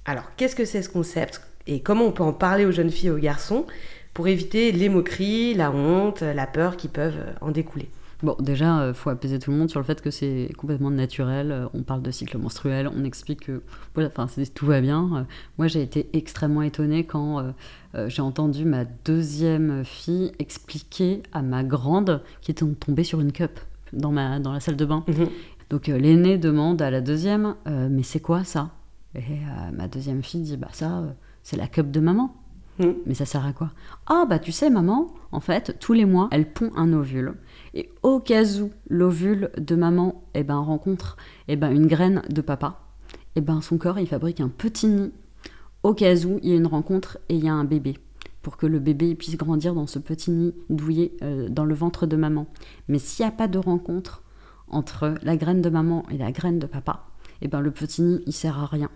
[0.04, 3.08] Alors, qu'est-ce que c'est ce concept et comment on peut en parler aux jeunes filles
[3.08, 3.66] et aux garçons
[4.14, 7.88] pour éviter les moqueries, la honte, la peur qui peuvent euh, en découler?
[8.22, 11.52] Bon, déjà, il faut apaiser tout le monde sur le fait que c'est complètement naturel.
[11.52, 13.62] Euh, On parle de cycle menstruel, on explique que
[13.94, 15.08] voilà, enfin, tout va bien.
[15.14, 15.22] Euh,
[15.56, 17.50] Moi, j'ai été extrêmement étonnée quand euh,
[17.94, 23.30] euh, j'ai entendu ma deuxième fille expliquer à ma grande qui était tombée sur une
[23.30, 23.60] cup
[23.92, 25.04] dans, ma, dans la salle de bain.
[25.70, 28.70] Donc, euh, l'aînée demande à la deuxième euh, Mais c'est quoi ça?
[29.14, 31.10] Et euh, ma deuxième fille dit Bah, ça, euh,
[31.44, 32.34] c'est la cup de maman.
[32.80, 32.94] Mhm.
[33.06, 33.70] Mais ça sert à quoi?
[34.06, 37.34] Ah, bah tu sais, maman, en fait, tous les mois, elle pond un ovule.
[37.74, 41.16] Et au cas où l'ovule de maman eh ben, rencontre
[41.48, 42.80] eh ben, une graine de papa,
[43.36, 45.12] eh ben, son corps, il fabrique un petit nid
[45.82, 47.94] au cas où il y a une rencontre et il y a un bébé.
[48.42, 52.06] Pour que le bébé puisse grandir dans ce petit nid douillet euh, dans le ventre
[52.06, 52.46] de maman.
[52.88, 54.22] Mais s'il n'y a pas de rencontre
[54.68, 57.06] entre la graine de maman et la graine de papa,
[57.42, 58.90] eh ben, le petit nid, il sert à rien.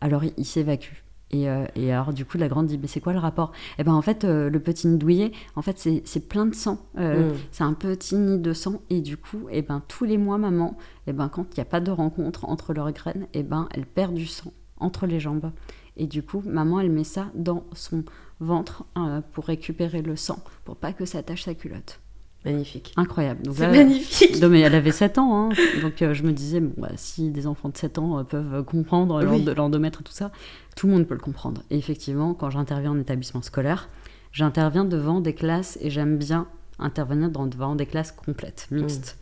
[0.00, 1.07] Alors il s'évacue.
[1.30, 3.52] Et, euh, et alors du coup la grande dit mais c'est quoi le rapport?
[3.78, 6.78] Eh ben en fait euh, le petit nid douillet en fait c'est plein de sang.
[6.98, 7.36] Euh, Mm.
[7.52, 8.80] c'est un petit nid de sang.
[8.90, 11.66] Et du coup eh ben tous les mois maman eh ben quand il n'y a
[11.66, 15.50] pas de rencontre entre leurs graines eh ben elle perd du sang entre les jambes.
[15.96, 18.04] Et du coup maman elle met ça dans son
[18.40, 18.84] ventre
[19.32, 22.00] pour récupérer le sang pour pas que ça tache sa culotte
[22.44, 22.92] Magnifique.
[22.96, 24.40] incroyable C'est magnifique.
[24.40, 25.54] non mais elle avait 7 ans, hein.
[25.82, 28.64] donc euh, je me disais, bon, bah, si des enfants de 7 ans euh, peuvent
[28.64, 29.44] comprendre Oui.
[29.56, 30.30] l'endomètre et tout ça,
[30.76, 31.62] tout le monde peut le comprendre.
[31.70, 33.88] Et effectivement, quand j'interviens en établissement scolaire,
[34.32, 36.46] j'interviens devant des classes et j'aime bien
[36.78, 39.18] intervenir dans- devant des classes complètes, mixtes.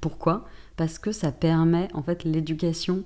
[0.00, 0.44] Pourquoi?
[0.76, 3.04] Parce que ça permet, en fait, l'éducation,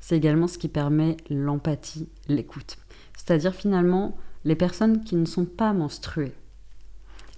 [0.00, 2.76] c'est également ce qui permet l'empathie, l'écoute.
[3.16, 6.32] C'est-à-dire finalement, les personnes qui ne sont pas menstruées,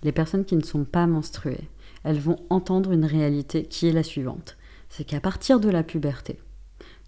[0.03, 1.69] les personnes qui ne sont pas menstruées,
[2.05, 4.57] elles vont entendre une réalité qui est la suivante.
[4.89, 6.39] C'est qu'à partir de la puberté,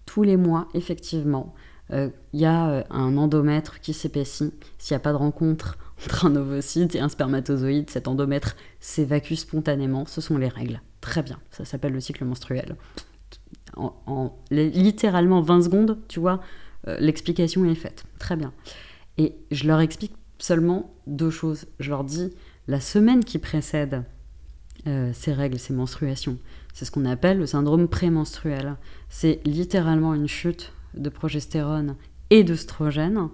[0.05, 1.53] tous les mois, effectivement,
[1.91, 4.53] euh, il y a euh, un endomètre qui s'épaissit.
[4.77, 9.33] S'il n'y a pas de rencontre entre un ovocyte et un spermatozoïde, cet endomètre s'évacue
[9.35, 10.05] spontanément.
[10.05, 10.81] Ce sont les règles.
[11.01, 12.75] Très bien, ça s'appelle le cycle menstruel.
[13.75, 16.41] En, en li- littéralement 20 secondes, tu vois,
[16.87, 18.03] euh, l'explication est faite.
[18.19, 18.53] Très bien.
[19.17, 21.65] Et je leur explique seulement deux choses.
[21.79, 22.31] Je leur dis,
[22.69, 24.03] la semaine qui précède
[24.85, 26.37] euh, ces règles, ces menstruations,
[26.71, 28.75] c'est ce qu'on appelle le syndrome prémenstruel.
[29.09, 31.95] C'est littéralement une chute de progestérone
[32.29, 33.29] et d'œstrogène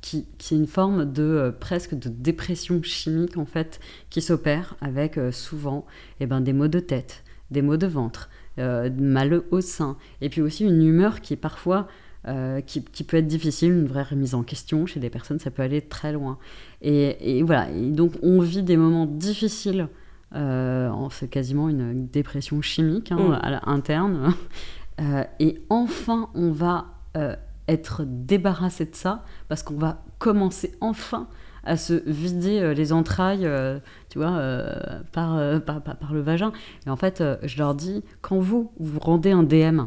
[0.00, 3.78] qui, qui est une forme de euh, presque de dépression chimique en fait
[4.10, 5.86] qui s'opère avec euh, souvent
[6.18, 10.42] eh ben, des maux de tête, des maux de ventre, mal au sein et puis
[10.42, 11.88] aussi une humeur qui est parfois
[12.28, 15.50] euh, qui, qui peut être difficile, une vraie remise en question chez des personnes, ça
[15.50, 16.38] peut aller très loin.
[16.80, 19.88] Et, et voilà, et donc on vit des moments difficiles,
[20.34, 23.38] euh, c'est quasiment une dépression chimique hein, Mm.
[23.42, 24.34] à la- interne.
[25.00, 26.84] Euh, et enfin, on va
[27.66, 31.28] être débarrassé de ça parce qu'on va commencer enfin
[31.64, 33.48] à se vider les entrailles,
[34.10, 34.38] tu vois,
[35.12, 36.52] par, par, par- par le vagin.
[36.86, 39.86] Et en fait, je leur dis, quand vous vous rendez un DM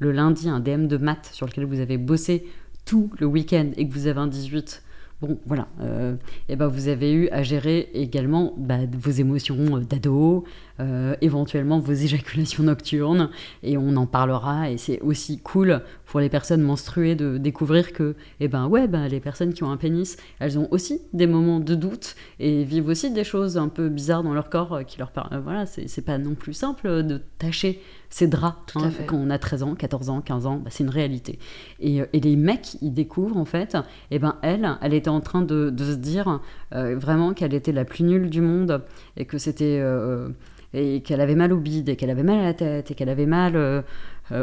[0.00, 2.44] le lundi, un DM de maths sur lequel vous avez bossé
[2.84, 4.82] tout le week-end et que vous avez un 18,
[5.20, 6.16] bon, voilà, euh,
[6.48, 10.44] et ben vous avez eu à gérer également bah, vos émotions euh, d'ado,
[10.80, 13.30] euh, éventuellement vos éjaculations nocturnes,
[13.62, 14.70] et on en parlera.
[14.70, 19.06] Et c'est aussi cool pour les personnes menstruées de découvrir que, eh ben ouais, ben,
[19.06, 22.88] les personnes qui ont un pénis, elles ont aussi des moments de doute et vivent
[22.88, 25.42] aussi des choses un peu bizarres dans leur corps qui leur permettent.
[25.42, 29.62] Voilà, c'est pas non plus simple de tâcher ces draps hein, quand on a 13
[29.62, 31.38] ans, 14 ans, 15 ans, bah, c'est une réalité.
[31.78, 35.20] Et, et, les mecs, ils découvrent en fait, et eh ben elle, elle était en
[35.20, 36.40] train de, de se dire
[36.74, 38.82] euh, vraiment qu'elle était la plus nulle du monde
[39.16, 40.28] et que c'était euh,
[40.72, 43.08] et qu'elle avait mal au bide et qu'elle avait mal à la tête et qu'elle
[43.08, 43.82] avait mal euh,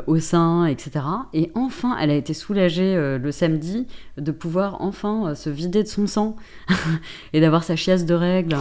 [0.07, 1.05] au sein, etc.
[1.33, 3.87] Et enfin, elle a été soulagée le samedi
[4.17, 6.35] de pouvoir enfin se vider de son sang
[7.33, 8.57] et d'avoir sa chiasse de règles.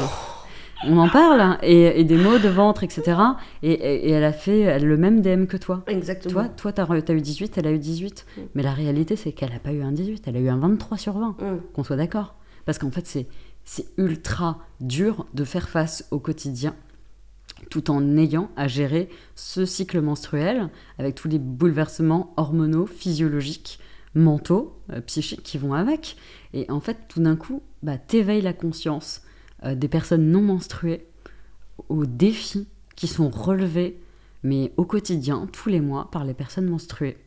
[0.85, 3.19] on en parle, hein, et, des maux de ventre, etc.
[3.63, 5.83] Et, elle a fait le même DM que toi.
[5.87, 6.45] Exactement.
[6.57, 8.27] Toi, toi, t'as as eu 18, elle a eu 18.
[8.27, 8.41] Mm.
[8.55, 10.99] Mais la réalité, c'est qu'elle n'a pas eu un 18, elle a eu un 23
[10.99, 11.29] sur 20.
[11.29, 11.61] Mm.
[11.73, 12.35] Qu'on soit d'accord.
[12.65, 13.07] Parce qu'en fait,
[13.65, 16.75] c'est ultra dur de faire face au quotidien
[17.71, 23.79] tout en ayant à gérer ce cycle menstruel avec tous les bouleversements hormonaux, physiologiques,
[24.15, 26.17] mentaux, euh, psychiques qui vont avec.
[26.53, 29.23] Et en fait, tout d'un coup, bah, t'éveilles la conscience
[29.65, 31.07] euh, des personnes non menstruées
[31.89, 34.01] aux défis qui sont relevés,
[34.43, 37.19] mais au quotidien, tous les mois, par les personnes menstruées.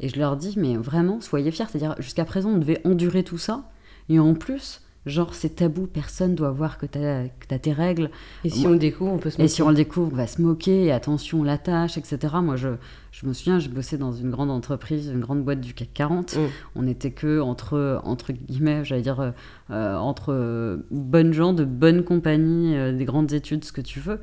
[0.00, 1.66] Et je leur dis, mais vraiment, soyez fiers.
[1.68, 3.70] C'est-à-dire, jusqu'à présent, on devait endurer tout ça.
[4.08, 8.10] Et en plus, Genre, c'est tabou, personne doit voir que tu as, tes règles.
[8.44, 9.44] Et si on le découvre, on peut se moquer.
[9.44, 12.18] Et si on le découvre, on va se moquer, et attention, la tâche, etc.
[12.42, 12.68] Moi, je,
[13.10, 16.36] je me souviens, j'ai bossé dans une grande entreprise, une grande boîte du CAC 40.
[16.36, 16.38] Mm.
[16.74, 19.30] On n'était que entre, entre guillemets, j'allais dire, euh,
[19.70, 24.20] euh, entre bonnes gens, de bonnes compagnies, euh, des grandes études, ce que tu veux.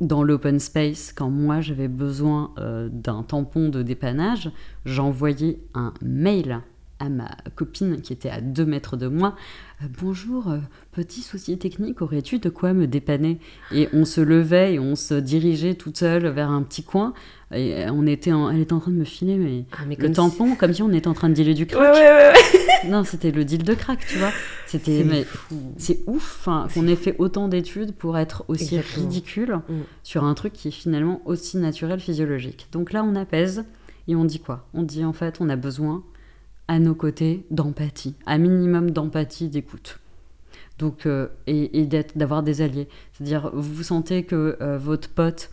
[0.00, 2.52] dans l'open space, quand moi j'avais besoin
[2.92, 4.50] d'un tampon de dépannage,
[4.84, 6.62] j'envoyais un mail
[7.00, 9.36] à ma copine qui était à deux mètres de moi.
[9.82, 10.58] Euh, bonjour, euh,
[10.92, 13.38] petit souci technique, aurais-tu de quoi me dépanner?
[13.72, 17.14] Et on se levait et on se dirigeait toute seule vers un petit coin.
[17.54, 20.74] Et on était elle était en train de me filer mais, ah, le tampon, comme
[20.74, 21.80] si on était en train de dealer du crack.
[21.80, 24.32] Ouais, ouais, ouais, non, c'était le deal de crack, tu vois.
[24.66, 25.24] C'était
[25.78, 29.74] c'est ouf qu'on ait fait autant d'études pour être aussi ridicule mm.
[30.02, 32.66] sur un truc qui est finalement aussi naturel, physiologique.
[32.70, 33.64] Donc là, on apaise
[34.08, 34.66] et on dit quoi?
[34.74, 36.02] On dit en fait, on a besoin
[36.68, 39.98] à nos côtés d'empathie, un minimum d'empathie, d'écoute.
[40.78, 42.88] Donc, euh, et, d'avoir des alliés.
[43.12, 45.50] C'est-à-dire, vous sentez que euh, votre pote,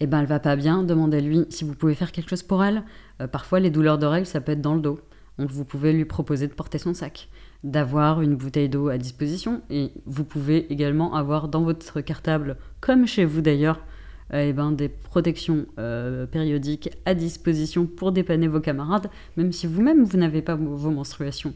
[0.00, 2.82] eh ben, elle va pas bien, demandez-lui si vous pouvez faire quelque chose pour elle.
[3.22, 5.00] Euh, parfois, les douleurs d'oreille, ça peut être dans le dos.
[5.38, 7.28] Donc, vous pouvez lui proposer de porter son sac,
[7.62, 9.62] d'avoir une bouteille d'eau à disposition.
[9.70, 13.80] Et vous pouvez également avoir dans votre cartable, comme chez vous d'ailleurs,
[14.34, 20.02] eh ben, des protections euh, périodiques à disposition pour dépanner vos camarades, même si vous-même
[20.02, 21.54] vous, n'avez pas vos, menstruations.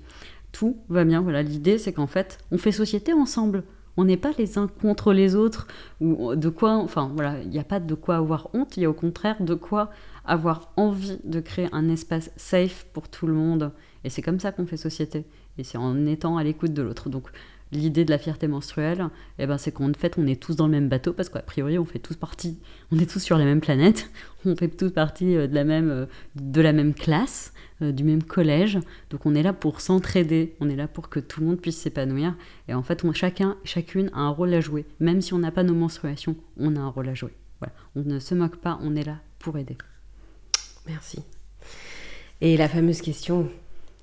[0.53, 1.21] Tout va bien.
[1.21, 3.65] Voilà, l'idée c'est qu'en fait, on fait société ensemble.
[3.97, 5.67] On n'est pas les uns contre les autres
[6.01, 6.75] ou de quoi.
[6.75, 8.77] Enfin voilà, il n'y a pas de quoi avoir honte.
[8.77, 9.91] Il y a au contraire de quoi
[10.25, 13.73] avoir envie de créer un espace safe pour tout le monde.
[14.05, 15.25] Et c'est comme ça qu'on fait société.
[15.59, 17.09] Et c'est en étant à l'écoute de l'autre.
[17.09, 17.25] Donc
[17.73, 20.73] l'idée de la fierté menstruelle, eh ben, c'est qu'en fait, on est tous dans le
[20.73, 22.59] même bateau parce qu'a priori, on fait tous partie,
[22.91, 24.11] on est tous sur la même planète,
[24.45, 27.53] on fait tous partie euh, de la même, euh, de la même classe,
[27.83, 28.79] euh, du même collège.
[29.11, 31.79] Donc, on est là pour s'entraider, on est là pour que tout le monde puisse
[31.79, 32.35] s'épanouir.
[32.69, 34.87] Et en fait, on, chacun, chacune a un rôle à jouer.
[35.01, 37.35] Même si on n'a pas nos menstruations, on a un rôle à jouer.
[37.61, 37.75] Voilà.
[37.97, 39.77] On ne se moque pas, on est là pour aider.
[40.87, 41.21] Merci.
[42.41, 43.49] Et la fameuse question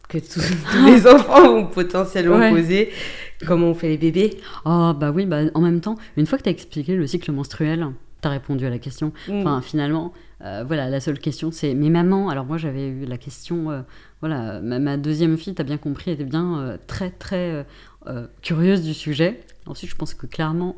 [0.08, 0.52] que tous,
[0.86, 2.92] les enfants vont potentiellement poser.
[3.46, 4.38] Comment on fait les bébés?
[4.66, 7.32] Oh, bah oui, bah, en même temps, une fois que tu as expliqué le cycle
[7.32, 7.88] menstruel,
[8.22, 9.12] tu as répondu à la question.
[9.28, 9.42] Mm.
[9.42, 13.18] Enfin, finalement, euh, voilà, la seule question, c'est Mais maman, alors moi j'avais eu la
[13.18, 13.82] question, euh,
[14.20, 17.66] voilà, ma, deuxième fille, tu as bien compris, était bien euh, très, très
[18.42, 19.42] curieuse du sujet.
[19.66, 20.76] Ensuite, je pense que clairement,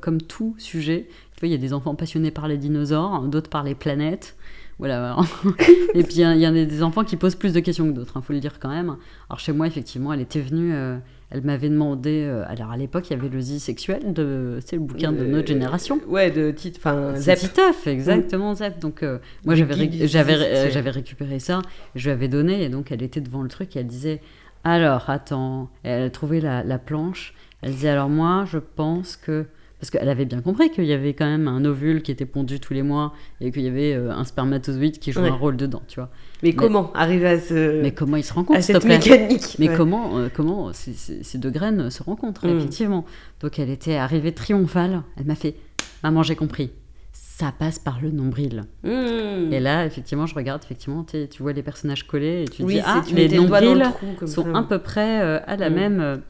[0.00, 1.08] comme tout sujet,
[1.42, 4.36] il y a des enfants passionnés par les dinosaures, d'autres par les planètes.
[4.78, 5.16] Voilà.
[5.94, 8.18] et puis il y, a des enfants qui posent plus de questions que d'autres, il
[8.18, 8.96] hein, faut le dire quand même.
[9.28, 10.98] Alors chez moi, effectivement, elle était venue, euh,
[11.30, 12.24] elle m'avait demandé.
[12.24, 15.24] Euh, alors à l'époque, il y avait le Z sexuel, de, c'est le bouquin de
[15.24, 16.00] notre euh, génération.
[16.06, 17.38] Ouais, de titre, enfin Zep.
[17.38, 18.78] Titeuf, exactement Zep.
[18.78, 19.04] Donc
[19.44, 21.60] moi j'avais récupéré ça,
[21.96, 24.20] je lui avais donné et donc elle était devant le truc et elle disait
[24.62, 27.34] alors attends, elle a trouvé la, la planche.
[27.62, 29.46] Elle disait alors moi je pense que
[29.80, 32.58] parce qu'elle avait bien compris qu'il y avait quand même un ovule qui était pondu
[32.58, 35.82] tous les mois et qu'il y avait euh, un spermatozoïde qui jouait un rôle dedans,
[35.86, 36.10] tu vois.
[36.42, 37.80] Mais, comment arriver à ce.
[37.80, 39.56] Mais comment ils se rencontrent, cette mécanique?
[39.58, 42.58] Mais comment, euh, comment ces, deux graines se rencontrent, mm.
[42.58, 43.04] effectivement?
[43.40, 45.02] Donc elle était arrivée triomphale.
[45.16, 45.54] Elle m'a fait
[46.02, 46.70] Maman, j'ai compris.
[47.12, 48.64] Ça passe par le nombril.
[48.82, 49.52] Mm.
[49.52, 53.02] Et là, effectivement, je regarde, effectivement, tu vois les personnages collés et tu dis Ah,
[53.12, 53.84] les nombrils
[54.26, 55.74] sont à peu près euh, à la mm.
[55.74, 56.22] même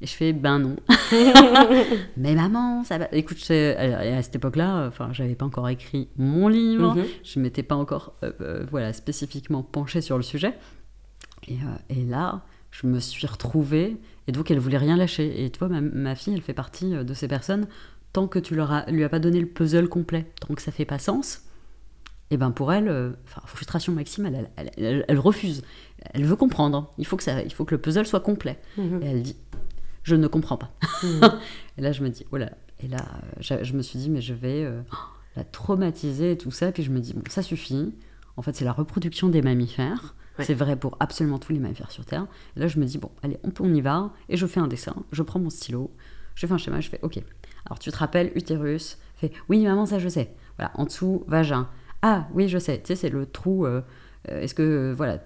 [0.00, 0.76] Et je fais ben non.
[2.16, 3.08] mais maman, ça va.
[3.12, 7.04] Écoute, à cette époque-là, enfin, j'avais pas encore écrit mon livre, mhm.
[7.22, 10.54] je m'étais pas encore, euh, euh, voilà, spécifiquement penchée sur le sujet.
[11.46, 15.44] Et, euh, et, là, je me suis retrouvée, et donc elle voulait rien lâcher.
[15.44, 17.66] Et tu vois, ma, ma fille, elle fait partie de ces personnes.
[18.12, 20.84] Tant que tu leur lui as pas donné le puzzle complet, tant que ça fait
[20.84, 21.44] pas sens,
[22.30, 23.10] et ben pour elle, euh,
[23.46, 25.62] frustration maximale, elle, elle, refuse.
[26.14, 26.92] Elle veut comprendre.
[26.98, 28.58] Il faut que, ça, il faut que le puzzle soit complet.
[28.76, 29.02] Mhm.
[29.02, 29.36] Et elle dit,
[30.04, 30.70] je ne comprends pas.
[31.02, 31.20] Mhm.
[31.78, 33.04] et là, je me dis, oh là, et là,
[33.40, 34.80] je, me suis dit, mais je vais euh,
[35.36, 36.70] la traumatiser et tout ça.
[36.70, 37.92] Puis je me dis, bon, ça suffit.
[38.36, 40.14] En fait, c'est la reproduction des mammifères.
[40.40, 42.26] C'est vrai pour absolument tous les mammifères sur Terre.
[42.56, 44.12] Et là, je me dis, bon, allez, on, on y va.
[44.28, 44.94] Et je fais un dessin.
[45.12, 45.92] Je prends mon stylo.
[46.34, 46.80] Je fais un schéma.
[46.80, 47.18] Je fais, ok.
[47.66, 48.98] Alors, tu te rappelles, utérus.
[49.16, 50.34] Fais, oui, maman, ça, je sais.
[50.58, 51.68] Voilà, en dessous, vagin.
[52.02, 53.64] Ah oui, je sais, tu sais, c'est le trou.
[53.64, 53.82] Euh, euh,
[54.28, 55.18] est-ce que voilà,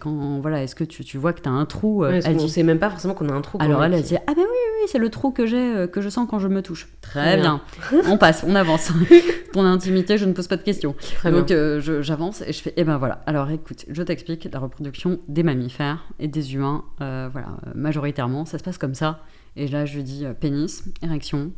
[0.00, 2.48] quand voilà, est-ce que tu, tu vois que tu as un trou euh, On ne
[2.48, 3.58] sait même pas forcément qu'on a un trou.
[3.60, 6.08] Alors elle a dit ah ben oui oui, c'est le trou que j'ai que je
[6.08, 6.88] sens quand je me touche.
[7.00, 7.60] Très bien.
[8.06, 8.92] on passe, on avance.
[9.52, 10.94] Ton intimité, je ne pose pas de questions.
[11.24, 11.52] Donc
[12.00, 13.22] j'avance et je fais eh ben voilà.
[13.26, 16.84] Alors écoute, je t'explique la reproduction des mammifères et des humains.
[16.98, 19.20] voilà, majoritairement, ça se passe comme ça.
[19.56, 21.52] Et là je lui dis pénis, érection,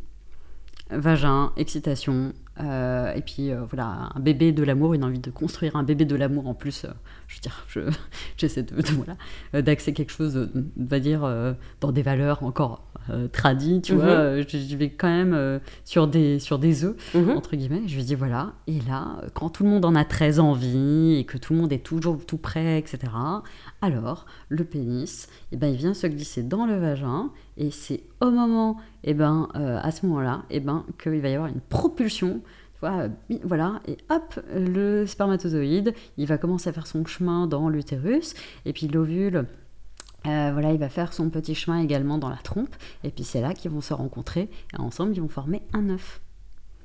[0.98, 5.74] vagin, excitation, euh, et puis euh, voilà, un bébé de l'amour, une envie de construire
[5.76, 6.84] un bébé de l'amour en plus.
[6.84, 6.88] Euh,
[7.28, 7.98] je veux dire,
[8.36, 11.28] j'essaie de, voilà, d'axer quelque chose, on va dire,
[11.80, 12.84] dans des valeurs encore
[13.32, 14.36] tradies, tu vois.
[14.36, 14.44] Mhm.
[14.48, 17.30] Je, vais quand même sur des sur des œufs mhm.
[17.30, 17.82] entre guillemets.
[17.86, 18.52] Je lui dis voilà.
[18.66, 21.72] Et là, quand tout le monde en a très envie et que tout le monde
[21.72, 23.12] est toujours tout prêt, etc.
[23.80, 28.02] Alors le pénis, et eh ben, il vient se glisser dans le vagin et c'est
[28.20, 31.34] au moment, et eh ben, euh, à ce moment-là, et eh ben, qu'il va y
[31.34, 32.40] avoir une propulsion.
[33.44, 38.72] Voilà, et hop, le spermatozoïde, il va commencer à faire son chemin dans l'utérus, et
[38.72, 39.46] puis l'ovule,
[40.26, 43.40] euh, voilà, il va faire son petit chemin également dans la trompe, et puis c'est
[43.40, 46.20] là qu'ils vont se rencontrer, et ensemble, ils vont former un œuf.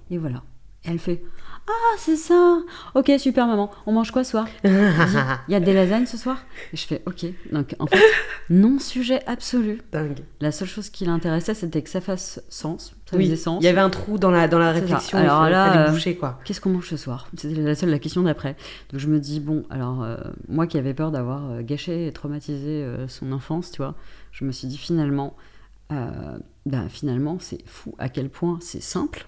[0.10, 0.44] Et voilà.
[0.86, 1.24] Et elle fait
[1.68, 2.60] Ah, c'est ça
[2.96, 6.38] Ok, super maman, on mange quoi ce soir Il y a des lasagnes ce soir?
[6.74, 7.26] Et je fais Ok.
[7.52, 8.02] Donc en fait,
[8.50, 9.82] non-sujet absolu.
[9.92, 10.20] Dingue.
[10.40, 12.96] La seule chose qui l'intéressait, c'était que ça fasse sens.
[13.10, 13.64] Ça oui, sens.
[13.64, 15.18] Il y avait un trou dans la, dans la réflexion.
[15.18, 16.40] Alors il là, boucher quoi.
[16.44, 17.30] Qu'est-ce qu'on mange ce soir?
[17.38, 18.58] C'était la seule la question d'après.
[18.92, 20.18] Donc je me dis Bon, alors euh,
[20.50, 23.96] moi qui avais peur d'avoir euh, gâché et traumatisé euh, son enfance, tu vois,
[24.32, 25.36] je me suis dit finalement,
[25.90, 29.26] ben, finalement, c'est fou à quel point c'est simple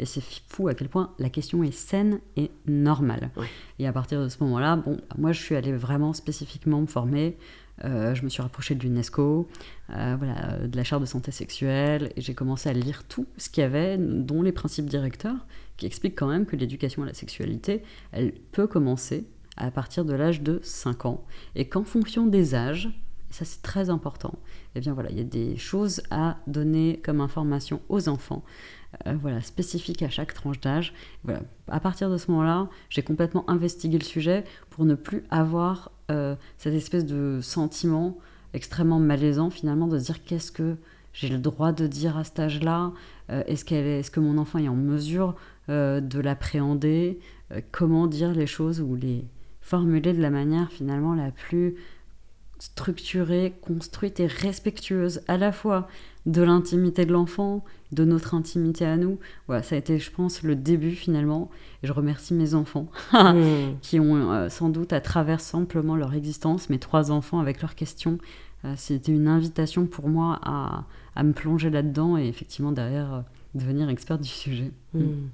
[0.00, 3.30] et c'est fou à quel point la question est saine et normale.
[3.78, 7.36] Et à partir de ce moment-là, bon, moi je suis allée vraiment spécifiquement me former.
[7.84, 9.48] Euh, je me suis rapprochée de l'UNESCO,
[9.90, 13.48] euh, voilà, de la charte de santé sexuelle, et j'ai commencé à lire tout ce
[13.48, 17.14] qu'il y avait, dont les principes directeurs, qui expliquent quand même que l'éducation à la
[17.14, 22.54] sexualité, elle peut commencer à partir de l'âge de 5 ans, et qu'en fonction des
[22.54, 22.90] âges,
[23.30, 24.38] ça c'est très important,
[24.74, 28.44] eh bien voilà, il y a des choses à donner comme information aux enfants
[29.06, 30.92] euh, voilà, spécifique à chaque tranche d'âge.
[31.24, 31.40] Voilà.
[31.68, 36.34] À partir de ce moment-là, j'ai complètement investigué le sujet pour ne plus avoir euh,
[36.58, 38.18] cette espèce de sentiment
[38.52, 40.76] extrêmement malaisant finalement de se dire qu'est-ce que
[41.12, 42.92] j'ai le droit de dire à cet âge-là?
[43.30, 45.34] Euh, Est-ce est, est que mon enfant est en mesure
[45.68, 47.20] de l'appréhender?
[47.70, 49.24] Comment dire les choses ou les
[49.60, 51.76] formuler de la manière finalement la plus
[52.60, 55.88] structurée, construite et respectueuse à la fois
[56.26, 59.18] de l'intimité de l'enfant, de notre intimité à nous.
[59.46, 61.50] Voilà, ça a été, je pense, le début finalement.
[61.82, 63.76] Et je remercie mes enfants hmm.
[63.80, 67.74] qui ont euh, sans doute, à travers simplement leur existence, mes trois enfants avec leurs
[67.74, 68.18] questions,
[68.66, 70.84] euh, c'était une invitation pour moi à,
[71.16, 73.20] à me plonger là-dedans et effectivement derrière euh,
[73.54, 74.70] devenir expert du sujet.
[74.92, 75.28] Hmm.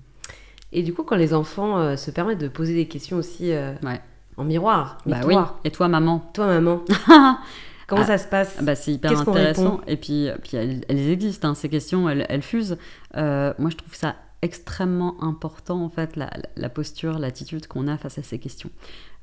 [0.72, 3.52] Et du coup, quand les enfants se permettent de poser des questions aussi
[4.37, 5.61] en miroir, mais bah toi, oui.
[5.64, 6.85] Et toi, maman Toi, maman
[7.87, 8.62] Comment ah, ça se passe?
[8.62, 9.81] bah, C'est hyper intéressant.
[9.87, 12.79] Et puis, puis elles, existent, hein, ces questions, elles, fusent.
[13.16, 18.18] Euh, moi, je trouve ça extrêmement important, en fait, la, posture, l'attitude qu'on a face
[18.18, 18.70] à ces questions.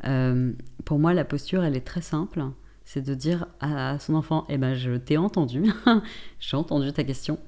[0.05, 0.53] Euh,
[0.85, 2.43] pour moi, la posture, elle est très simple.
[2.85, 5.71] C'est de dire à son enfant, eh ben, je t'ai entendu,
[6.39, 7.39] j'ai entendu ta question,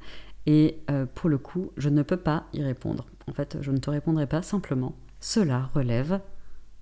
[0.45, 3.05] et euh, pour le coup, je ne peux pas y répondre.
[3.27, 4.95] En fait, je ne te répondrai pas simplement.
[5.19, 6.21] Cela relève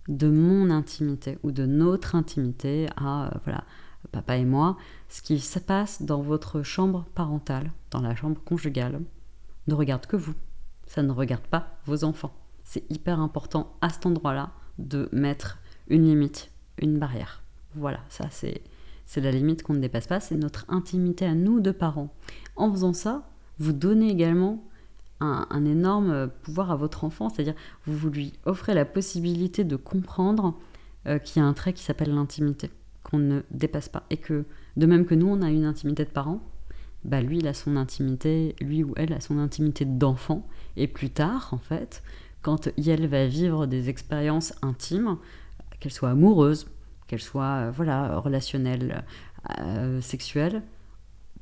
[0.07, 3.63] de mon intimité ou de notre intimité à voilà
[4.11, 4.77] papa et moi,
[5.09, 9.01] ce qui se passe dans votre chambre parentale, dans la chambre conjugale,
[9.67, 10.35] ne regarde que vous.
[10.87, 12.33] Ça ne regarde pas vos enfants.
[12.63, 17.41] C'est hyper important à cet endroit-là de mettre une limite, une barrière.
[17.75, 18.61] Voilà, ça c'est
[19.05, 22.13] c'est la limite qu'on ne dépasse pas, c'est notre intimité à nous de parents.
[22.55, 23.27] En faisant ça,
[23.59, 24.63] vous donnez également
[25.23, 27.55] un, énorme pouvoir à votre enfant, c'est-à-dire
[27.85, 30.55] vous, lui offrez la possibilité de comprendre
[31.07, 32.69] euh, qu'il y a un trait qui s'appelle l'intimité
[33.03, 34.03] qu'on ne dépasse pas.
[34.09, 34.45] Et que,
[34.77, 36.41] de même que nous, on a une intimité de parents,
[37.03, 40.47] bah lui, il a son intimité, lui ou elle a son intimité d'enfant.
[40.77, 42.01] Et plus tard, en fait,
[42.41, 45.17] quand elle va vivre des expériences intimes,
[45.79, 46.67] qu'elles soient amoureuses,
[47.07, 49.03] qu'elles soient euh, voilà, relationnelles,
[49.59, 50.63] euh, sexuelles,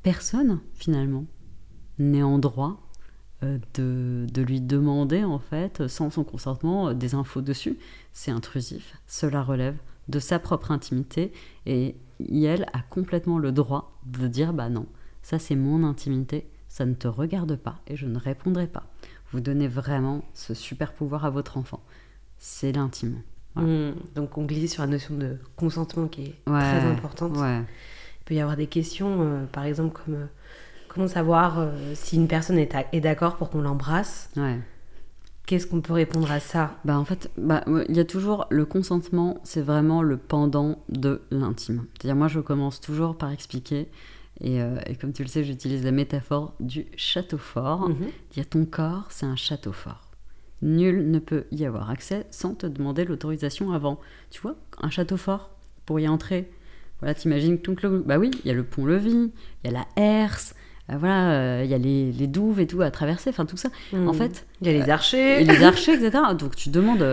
[0.02, 1.24] personne, finalement,
[1.98, 2.91] n'est en droit euh,
[3.74, 7.78] de, de, lui demander, en fait, sans son consentement, des infos dessus.
[8.12, 8.96] C'est intrusif.
[9.06, 9.76] Cela relève
[10.08, 11.32] de sa propre intimité
[11.66, 11.96] et
[12.30, 14.86] elle a complètement le droit de dire bah non,
[15.22, 18.86] ça c'est mon intimité, ça ne te regarde pas et je ne répondrai pas.
[19.30, 21.82] Vous donnez vraiment ce super pouvoir à votre enfant.
[22.38, 23.22] C'est l'intime.
[23.54, 23.90] Mmh.
[24.14, 27.36] donc on glisse sur la notion de consentement qui est très importante.
[27.36, 30.26] Il peut y avoir des questions, euh, par exemple comme euh,
[30.92, 34.30] comment savoir euh, si une personne est, est d'accord pour qu'on l'embrasse?
[35.46, 36.76] Qu'est-ce qu'on peut répondre à ça?
[36.84, 41.22] Bah En fait, bah, il y a toujours le consentement, c'est vraiment le pendant de
[41.30, 41.86] l'intime.
[41.94, 43.88] C'est-à-dire, moi, je commence toujours par expliquer
[44.44, 47.90] euh, et, comme tu le sais, j'utilise la métaphore du château fort.
[48.32, 50.10] Il y a ton corps, c'est un château fort.
[50.62, 53.98] Nul ne peut y avoir accès sans te demander l'autorisation avant.
[54.30, 55.50] Tu vois, un château fort,
[55.86, 56.50] pour y entrer,
[57.00, 57.98] voilà, t'imagines tout le...
[57.98, 59.32] Bah oui, il y a le pont-levis,
[59.64, 60.61] il y a la herse, euh,
[60.98, 63.68] voilà, euh, il y a les, douves et tout à traverser, enfin tout ça.
[63.92, 64.14] En mhm.
[64.14, 66.22] fait, il y a les archers, et les archers, etc.
[66.38, 67.06] Donc tu demandes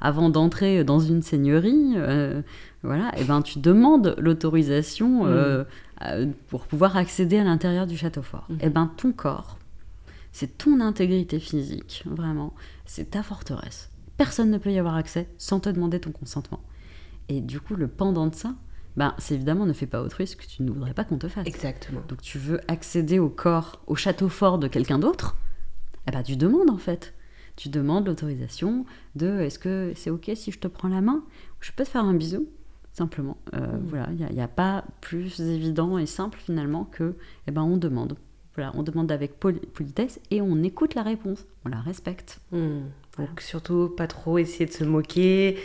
[0.00, 1.96] avant d'entrer dans une seigneurie,
[2.82, 5.26] voilà, et ben tu demandes l'autorisation.
[6.04, 8.44] Euh, pour pouvoir accéder à l'intérieur du château fort.
[8.50, 8.58] Mhm.
[8.60, 9.56] Et ben ton corps,
[10.30, 12.52] c'est ton intégrité physique, vraiment,
[12.84, 13.90] c'est ta forteresse.
[14.18, 16.60] Personne ne peut y avoir accès sans te demander ton consentement.
[17.30, 18.54] Et du coup, le pendant de ça,
[18.96, 21.28] ben, c'est évidemment ne fais pas autrui ce que tu ne voudrais pas qu'on te
[21.28, 21.46] fasse.
[21.46, 22.00] Exactement.
[22.08, 25.36] Donc tu veux accéder au corps, au château fort de quelqu'un d'autre,
[26.08, 27.14] eh ben, tu demandes en fait.
[27.56, 28.84] Tu demandes l'autorisation
[29.14, 31.24] de est-ce que c'est ok si je te prends la main?
[31.60, 32.46] Je peux te faire un bisou
[32.96, 33.36] simplement.
[33.54, 33.86] Euh, mmh.
[33.88, 37.14] Voilà, il n'y a, pas plus évident et simple finalement que,
[37.46, 38.16] eh ben, on demande.
[38.54, 42.40] Voilà, on demande avec politesse et on écoute la réponse, on la respecte.
[42.52, 42.78] Mmh.
[43.18, 45.58] Donc surtout pas trop essayer de se moquer,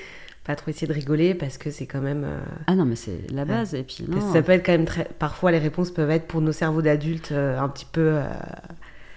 [0.52, 2.24] pas trop essayer de rigoler parce que c'est quand même.
[2.26, 3.74] Euh, ah non, mais c'est la base.
[3.74, 5.06] Et puis ça peut être quand même très.
[5.20, 8.20] Parfois, les réponses peuvent être pour nos cerveaux d'adultes euh, un petit peu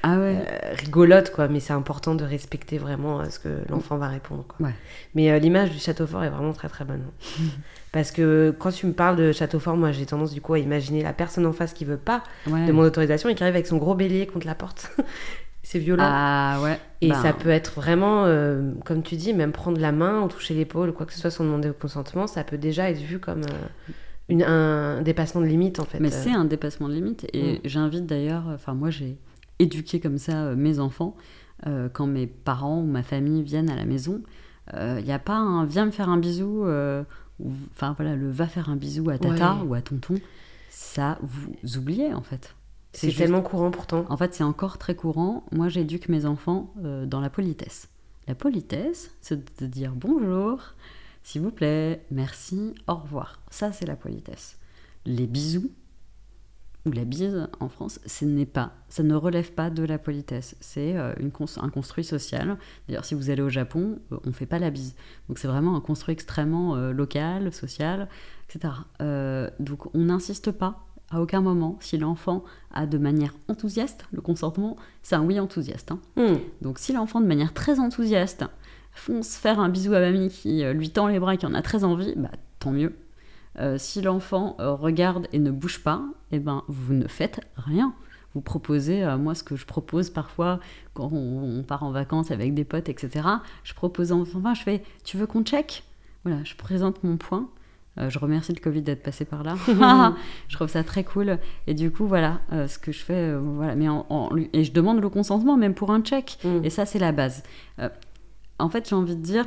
[0.06, 0.36] ah ouais.
[0.36, 1.48] Euh, rigolote, quoi.
[1.48, 4.44] Mais c'est important de respecter vraiment euh, ce que l'enfant va répondre.
[4.46, 4.68] Quoi.
[5.14, 7.04] Mais euh, l'image du château fort est vraiment très très bonne.
[7.92, 10.58] Parce que quand tu me parles de château fort, moi j'ai tendance du coup à
[10.58, 13.68] imaginer la personne en face qui veut pas de mon autorisation et qui arrive avec
[13.68, 14.90] son gros bélier contre la porte.
[15.64, 16.04] C'est violent.
[16.06, 16.78] Ah ouais.
[17.00, 17.20] Et bah.
[17.20, 18.24] ça peut être vraiment,
[18.84, 21.30] comme tu dis, même prendre la main ou toucher l'épaule ou quoi que ce soit
[21.30, 23.42] sans demander le consentement, ça peut déjà être vu comme
[24.28, 26.00] une, un dépassement de limite en fait.
[26.00, 27.60] Mais c'est un dépassement de limite et mm.
[27.64, 29.18] j'invite d'ailleurs, enfin moi j'ai
[29.58, 31.16] éduquer comme ça euh, mes enfants.
[31.66, 34.22] Euh, quand mes parents ou ma famille viennent à la maison,
[34.72, 38.46] il euh, n'y a pas un viens me faire un bisou, enfin voilà, le va
[38.46, 40.14] faire un bisou à tata ou à tonton.
[40.70, 42.54] Ça, vous oubliez en fait.
[42.94, 44.06] C'est tellement courant pourtant.
[44.08, 45.44] En fait, c'est encore très courant.
[45.52, 47.88] Moi, j'éduque mes enfants dans la politesse.
[48.26, 50.74] La politesse, c'est de dire bonjour,
[51.22, 53.40] s'il vous plaît, merci, au revoir.
[53.50, 54.58] Ça, c'est la politesse.
[55.04, 55.70] Les bisous,
[56.86, 60.54] ou la bise en France, ce n'est pas, ça ne relève pas de la politesse.
[60.60, 61.14] C'est euh,
[61.56, 62.58] un construit social.
[62.86, 64.94] D'ailleurs, si vous allez au Japon, euh, on ne fait pas la bise.
[65.28, 68.08] Donc c'est vraiment un construit extrêmement euh, local, social,
[68.48, 68.74] etc.
[69.58, 74.76] donc on n'insiste pas à aucun moment si l'enfant a de manière enthousiaste le consentement,
[75.02, 75.92] c'est un oui enthousiaste.
[75.92, 76.00] Hein.
[76.16, 76.36] Hmm.
[76.62, 78.44] Donc si l'enfant de manière très enthousiaste
[78.92, 81.62] fonce faire un bisou à mamie qui lui tend les bras et qui en a
[81.62, 82.94] très envie, bah tant mieux
[83.60, 86.02] euh, si l'enfant euh, regarde et ne bouge pas,
[86.32, 87.94] eh ben, vous ne faites rien.
[88.34, 90.58] Vous proposez, euh, moi ce que je propose parfois
[90.92, 93.28] quand on, part en vacances avec des potes, etc.
[93.62, 95.84] Je propose enfin, je fais, tu veux qu'on check?
[96.24, 97.48] Voilà, je présente mon point.
[97.96, 99.56] Je remercie le Covid d'être passé par là.
[100.48, 101.38] je trouve ça très cool.
[101.66, 103.86] Et du coup, voilà, ce que je fais, voilà, mais
[104.52, 106.38] et je demande le consentement même pour un check.
[106.44, 106.64] Mm.
[106.64, 107.42] Et ça, c'est la base.
[108.58, 109.46] en fait, j'ai envie de dire,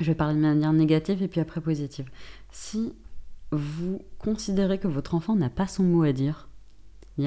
[0.00, 2.08] je vais parler de manière négative et puis après positive.
[2.50, 2.92] Si
[3.50, 6.48] vous considérez que votre enfant n'a pas son mot à dire,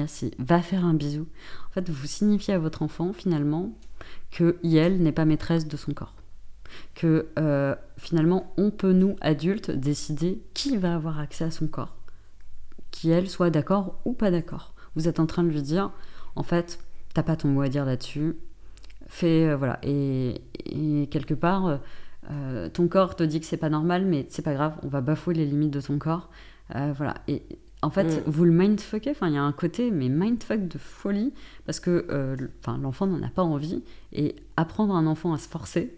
[0.06, 1.26] c'est va faire un bisou.
[1.68, 3.72] En fait, vous signifiez à votre enfant finalement
[4.30, 6.14] que elle n'est pas maîtresse de son corps.
[6.94, 11.96] Que euh, finalement, on peut, nous, adultes, décider qui va avoir accès à son corps.
[12.90, 14.74] Qui elle soit d'accord ou pas d'accord.
[14.96, 15.90] Vous êtes en train de lui dire,
[16.36, 16.80] en fait,
[17.14, 18.36] t'as pas ton mot à dire là-dessus.
[19.06, 19.78] Fais, euh, voilà.
[19.82, 20.42] Et,
[21.10, 21.80] quelque part,
[22.30, 25.00] euh, ton corps te dit que c'est pas normal, mais c'est pas grave, on va
[25.00, 26.30] bafouer les limites de ton corps.
[26.72, 27.14] Voilà.
[27.26, 27.42] Et
[27.82, 28.22] en fait, mm.
[28.26, 29.10] vous le mindfuckez.
[29.10, 31.32] Enfin, il y a un côté, mais mindfuck de folie,
[31.64, 32.36] parce que euh,
[32.80, 33.82] l'enfant n'en a pas envie.
[34.12, 35.96] Et apprendre un enfant à se forcer,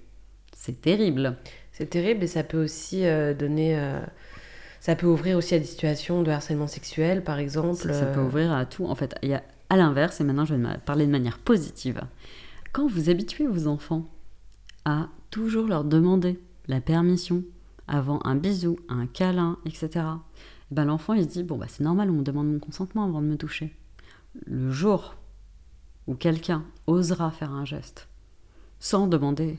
[0.63, 1.37] c'est terrible.
[1.73, 3.03] C'est terrible et ça peut aussi
[3.39, 3.77] donner
[4.83, 7.77] Ça peut ouvrir aussi à des situations de harcèlement sexuel, par exemple.
[7.77, 8.85] Ça, ça peut ouvrir à tout.
[8.85, 12.03] En fait, il y a à l'inverse, et maintenant je vais parler de manière positive.
[12.73, 14.07] Quand vous habituez vos enfants
[14.85, 17.45] à toujours leur demander la permission
[17.87, 21.85] avant un bisou, un câlin, etc., eh ben l'enfant il se dit bon bah c'est
[21.85, 23.73] normal, on me demande mon consentement avant de me toucher.
[24.47, 25.15] Le jour
[26.09, 28.09] où quelqu'un osera faire un geste
[28.81, 29.59] sans demander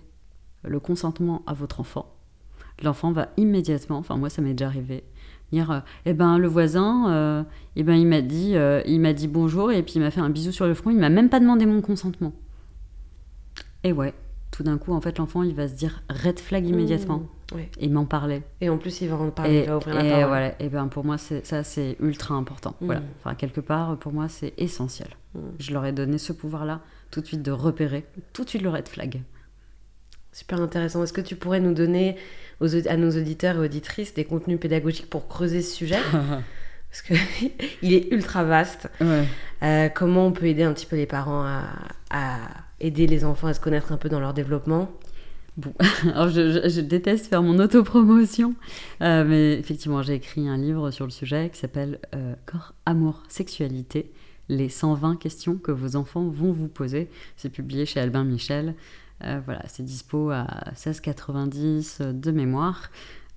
[0.64, 2.14] le consentement à votre enfant,
[2.82, 5.04] l'enfant va immédiatement, enfin moi ça m'est déjà arrivé,
[5.54, 7.44] dire euh, eh ben le voisin euh,
[7.76, 10.20] eh ben il m'a dit euh, il m'a dit bonjour et puis il m'a fait
[10.20, 12.34] un bisou sur le front il m'a même pas demandé mon consentement.
[13.84, 14.14] Et ouais
[14.52, 17.20] tout d'un coup en fait l'enfant il va se dire red flag immédiatement.
[17.20, 18.42] Mmh, et il m'en parlait.
[18.62, 20.28] Et en plus, il va en parler, et, il va ouvrir et la parole.
[20.28, 22.76] voilà et ben pour moi c'est ça c'est ultra important.
[22.82, 22.86] Mm.
[22.86, 23.02] voilà.
[23.20, 25.10] Enfin quelque part pour moi c'est essentiel.
[25.36, 25.40] Mm.
[25.60, 28.64] je leur ai donné ce pouvoir là tout de suite de repérer tout de suite
[28.64, 29.22] le red flag
[30.34, 31.04] Super intéressant.
[31.04, 32.18] Est-ce que tu pourrais nous donner
[32.60, 37.14] aux, à nos auditeurs et auditrices des contenus pédagogiques pour creuser ce sujet Parce que
[37.82, 38.90] il est ultra vaste.
[39.02, 39.26] ouais
[39.64, 41.64] Euh, comment on peut aider un petit peu les parents à,
[42.12, 42.38] à
[42.80, 44.92] aider les enfants à se connaître un peu dans leur développement?
[46.16, 48.56] Alors, je, je- je déteste faire mon autopromotion,
[49.02, 53.22] euh, mais effectivement, j'ai écrit un livre sur le sujet qui s'appelle euh, Corps, Amour,
[53.30, 54.12] Sexualité
[54.50, 57.08] les 120 questions que vos enfants vont vous poser.
[57.38, 58.76] C'est publié chez Albin Michel.
[59.26, 60.46] Euh, voilà, c'est dispo à
[60.76, 62.90] 16,90 de mémoire.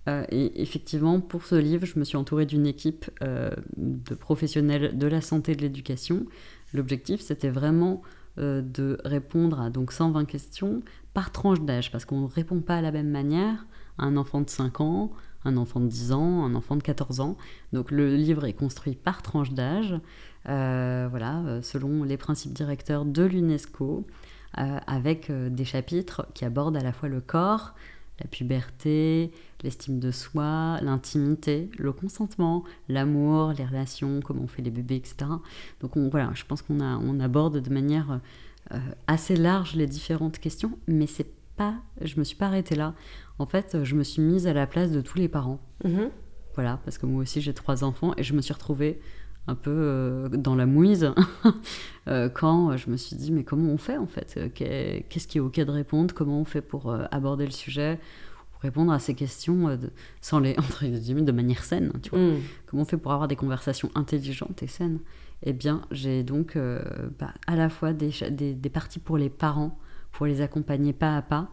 [0.09, 4.97] Euh, et effectivement, pour ce livre, je me suis entourée d'une équipe euh, de professionnels
[4.97, 6.27] de la santé et de l'éducation.
[6.73, 8.03] L'objectif, c'était vraiment
[8.39, 10.83] de répondre à donc 120 questions
[11.15, 13.65] par tranche d'âge, parce qu'on ne répond pas à la même manière
[13.97, 15.11] à un enfant de 5 ans,
[15.47, 17.39] un enfant de 10 ans, un enfant de 14 ans.
[17.73, 19.99] Donc le livre est construit par tranche d'âge,
[20.45, 24.07] voilà, selon les principes directeurs de l'UNESCO,
[24.87, 27.75] avec euh, des chapitres qui abordent à la fois le corps,
[28.21, 29.31] la puberté,
[29.63, 35.31] l'estime de soi, l'intimité, le consentement, l'amour, les relations, comment on fait les bébés, etc.
[35.81, 38.21] Donc on, voilà, je pense qu'on on aborde de manière
[38.73, 42.95] euh, assez large les différentes questions, mais c'est pas, je me suis pas arrêtée là.
[43.39, 45.61] En fait, je me suis mise à la place de tous les parents.
[45.85, 46.11] Mhm.
[46.55, 48.99] Voilà, parce que moi aussi j'ai trois enfants et je me suis retrouvée
[49.49, 51.13] un peu euh, dans la mouise
[52.09, 54.35] euh, quand je me suis dit mais comment on fait en fait?
[54.37, 56.15] Euh, qu'est- Qu'est-ce qui est ok de répondre?
[56.15, 57.99] Comment on fait pour aborder le sujet?
[58.53, 59.91] Pour répondre à ces questions de-
[60.21, 62.19] sans les entre guillemets de manière saine, tu vois.
[62.19, 62.41] Mm.
[62.67, 65.01] Comment on fait pour avoir des conversations intelligentes et saines?
[65.43, 66.57] Eh bien, j'ai donc
[67.19, 69.79] bah, à la fois des, des, des parties pour les parents,
[70.13, 71.51] pour les accompagner pas à pas,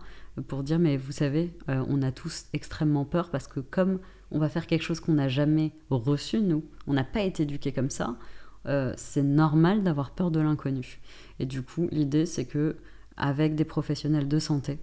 [0.47, 3.99] pour dire, mais vous savez, euh, on a tous extrêmement peur parce que comme
[4.33, 7.71] on va faire quelque chose qu'on n'a jamais reçu, nous, on n'a pas été éduqués
[7.71, 8.17] comme ça,
[8.65, 10.99] euh, c'est normal d'avoir peur de l'inconnu.
[11.39, 12.77] Et du coup, l'idée, c'est que
[13.15, 14.79] avec des professionnels de santé,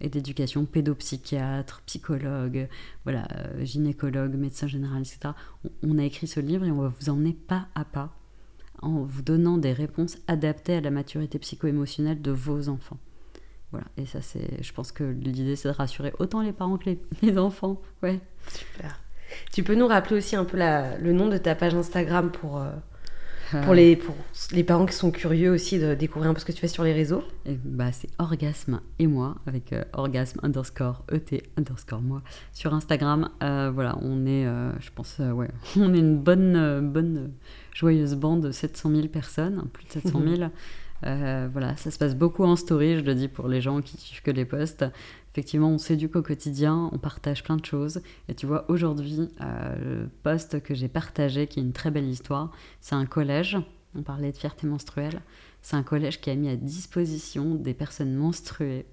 [0.00, 2.68] et d'éducation, pédopsychiatre, psychologue,
[3.04, 5.34] voilà, euh, gynécologue, médecin général, etc.
[5.82, 8.16] On a écrit ce livre et on va vous emmener pas à pas
[8.82, 12.98] en vous donnant des réponses adaptées à la maturité psycho-émotionnelle de vos enfants.
[13.72, 16.86] Voilà, et ça c'est, je pense que l'idée c'est de rassurer autant les parents que
[16.90, 17.80] les, les enfants.
[18.02, 18.18] Ouais.
[18.48, 18.98] Super.
[19.52, 22.58] Tu peux nous rappeler aussi un peu la- le nom de ta page Instagram pour,
[22.58, 22.70] euh,
[23.52, 24.14] Euh, pour, les, pour
[24.52, 26.84] les parents qui sont curieux aussi de découvrir un peu ce que tu fais sur
[26.84, 27.24] les réseaux?
[27.46, 33.28] Et bah, c'est orgasme et moi avec euh, orgasme underscore et underscore moi sur Instagram.
[33.42, 34.44] Euh, voilà, on est,
[34.80, 37.32] je pense, ouais, on est une bonne, bonne
[37.74, 40.50] joyeuse bande de 700 000 personnes, plus de 700 000.
[41.04, 43.96] Euh, voilà, ça se passe beaucoup en story, je le dis pour les gens qui
[43.96, 44.84] suivent que les posts.
[45.32, 48.02] Effectivement, on s'éduque au quotidien, on partage plein de choses.
[48.28, 52.08] Et tu vois, aujourd'hui, euh, le post que j'ai partagé, qui est une très belle
[52.08, 53.56] histoire, c'est un collège.
[53.94, 55.22] On parlait de fierté menstruelle.
[55.62, 58.86] C'est un collège qui a mis à disposition des personnes menstruées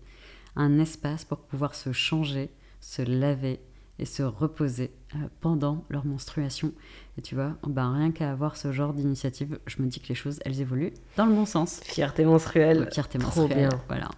[0.56, 2.50] un espace pour pouvoir se changer,
[2.82, 3.60] se laver
[4.00, 6.72] et se reposer euh, pendant leur menstruation.
[7.18, 10.16] Et tu vois, ben, rien qu'à avoir ce genre d'initiative, je me dis que les
[10.16, 11.80] choses, elles évoluent dans le bon sens.
[11.84, 12.88] Fierté menstruelle.
[12.94, 13.80] Fierté trop menstruelle, bien.
[13.88, 14.10] Voilà.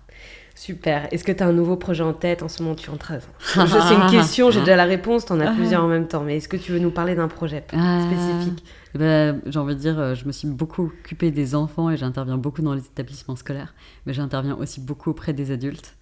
[0.55, 1.07] Super.
[1.13, 2.43] Est-ce que tu as un nouveau projet en tête?
[2.43, 3.19] En ce moment Tu es en train.
[3.19, 6.23] Je- C'est une question, j'ai déjà la réponse, tu en as plusieurs en même temps.
[6.23, 8.05] Mais est-ce que tu veux nous parler d'un projet Ah.
[8.05, 8.65] spécifique?
[8.93, 11.95] Eh ben, j'ai envie de dire, euh, je me suis beaucoup occupée des enfants et
[11.95, 13.73] j'interviens beaucoup dans les établissements scolaires,
[14.05, 15.95] mais j'interviens aussi beaucoup auprès des adultes.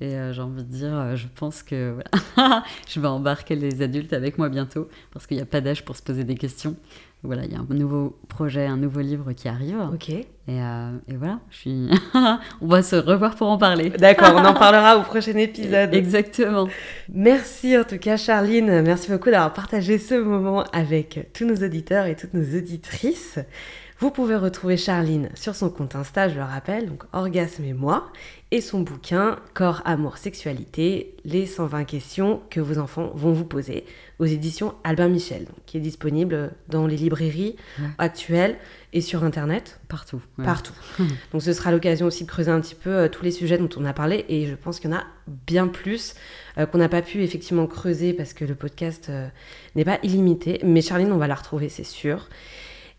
[0.00, 1.96] Et euh, j'ai envie de dire, euh, je pense que
[2.36, 5.84] voilà, je vais embarquer les adultes avec moi bientôt, parce qu'il n'y a pas d'âge
[5.84, 6.74] pour se poser des questions.
[7.22, 9.78] Voilà, il y a un nouveau projet, un nouveau livre qui arrive.
[9.94, 10.10] Ok.
[10.10, 11.88] Et, euh, et voilà, je suis...
[12.60, 13.88] on va se revoir pour en parler.
[13.98, 15.94] D'accord, on en parlera au prochain épisode.
[15.94, 16.68] Exactement.
[17.08, 22.04] Merci en tout cas Charline, merci beaucoup d'avoir partagé ce moment avec tous nos auditeurs
[22.04, 23.38] et toutes nos auditrices.
[24.00, 28.10] Vous pouvez retrouver Charline sur son compte Insta, je le rappelle, donc Orgasme et moi,
[28.50, 33.84] et son bouquin Corps, Amour, Sexualité, les 120 questions que vos enfants vont vous poser
[34.18, 37.54] aux éditions Albin Michel, qui est disponible dans les librairies
[37.98, 38.56] actuelles
[38.92, 39.80] et sur Internet.
[39.88, 40.20] Partout.
[40.42, 40.74] Partout.
[41.32, 43.70] donc ce sera l'occasion aussi de creuser un petit peu euh, tous les sujets dont
[43.76, 45.04] on a parlé, et je pense qu'il y en a
[45.46, 46.14] bien plus
[46.58, 49.28] euh, qu'on n'a pas pu effectivement creuser parce que le podcast euh,
[49.76, 52.28] n'est pas illimité, mais Charline, on va la retrouver, c'est sûr.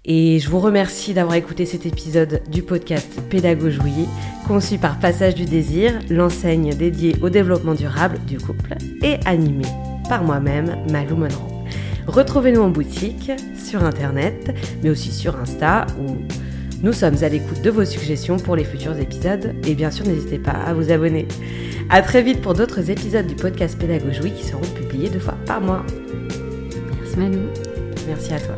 [0.07, 4.07] Et je vous remercie d'avoir écouté cet épisode du podcast Pédagogie,
[4.47, 9.65] conçu par Passage du Désir, l'enseigne dédiée au développement durable du couple, et animé
[10.07, 11.65] par moi-même, Malou Monroe.
[12.05, 16.17] Retrouvez-nous en boutique, sur internet, mais aussi sur Insta, où
[16.83, 20.37] nous sommes à l'écoute de vos suggestions pour les futurs épisodes, et bien sûr, n'hésitez
[20.37, 21.27] pas à vous abonner.
[21.89, 25.61] À très vite pour d'autres épisodes du podcast Pédagogie qui seront publiés deux fois par
[25.61, 25.83] mois.
[26.99, 27.39] Merci Malou.
[28.07, 28.55] Merci à toi.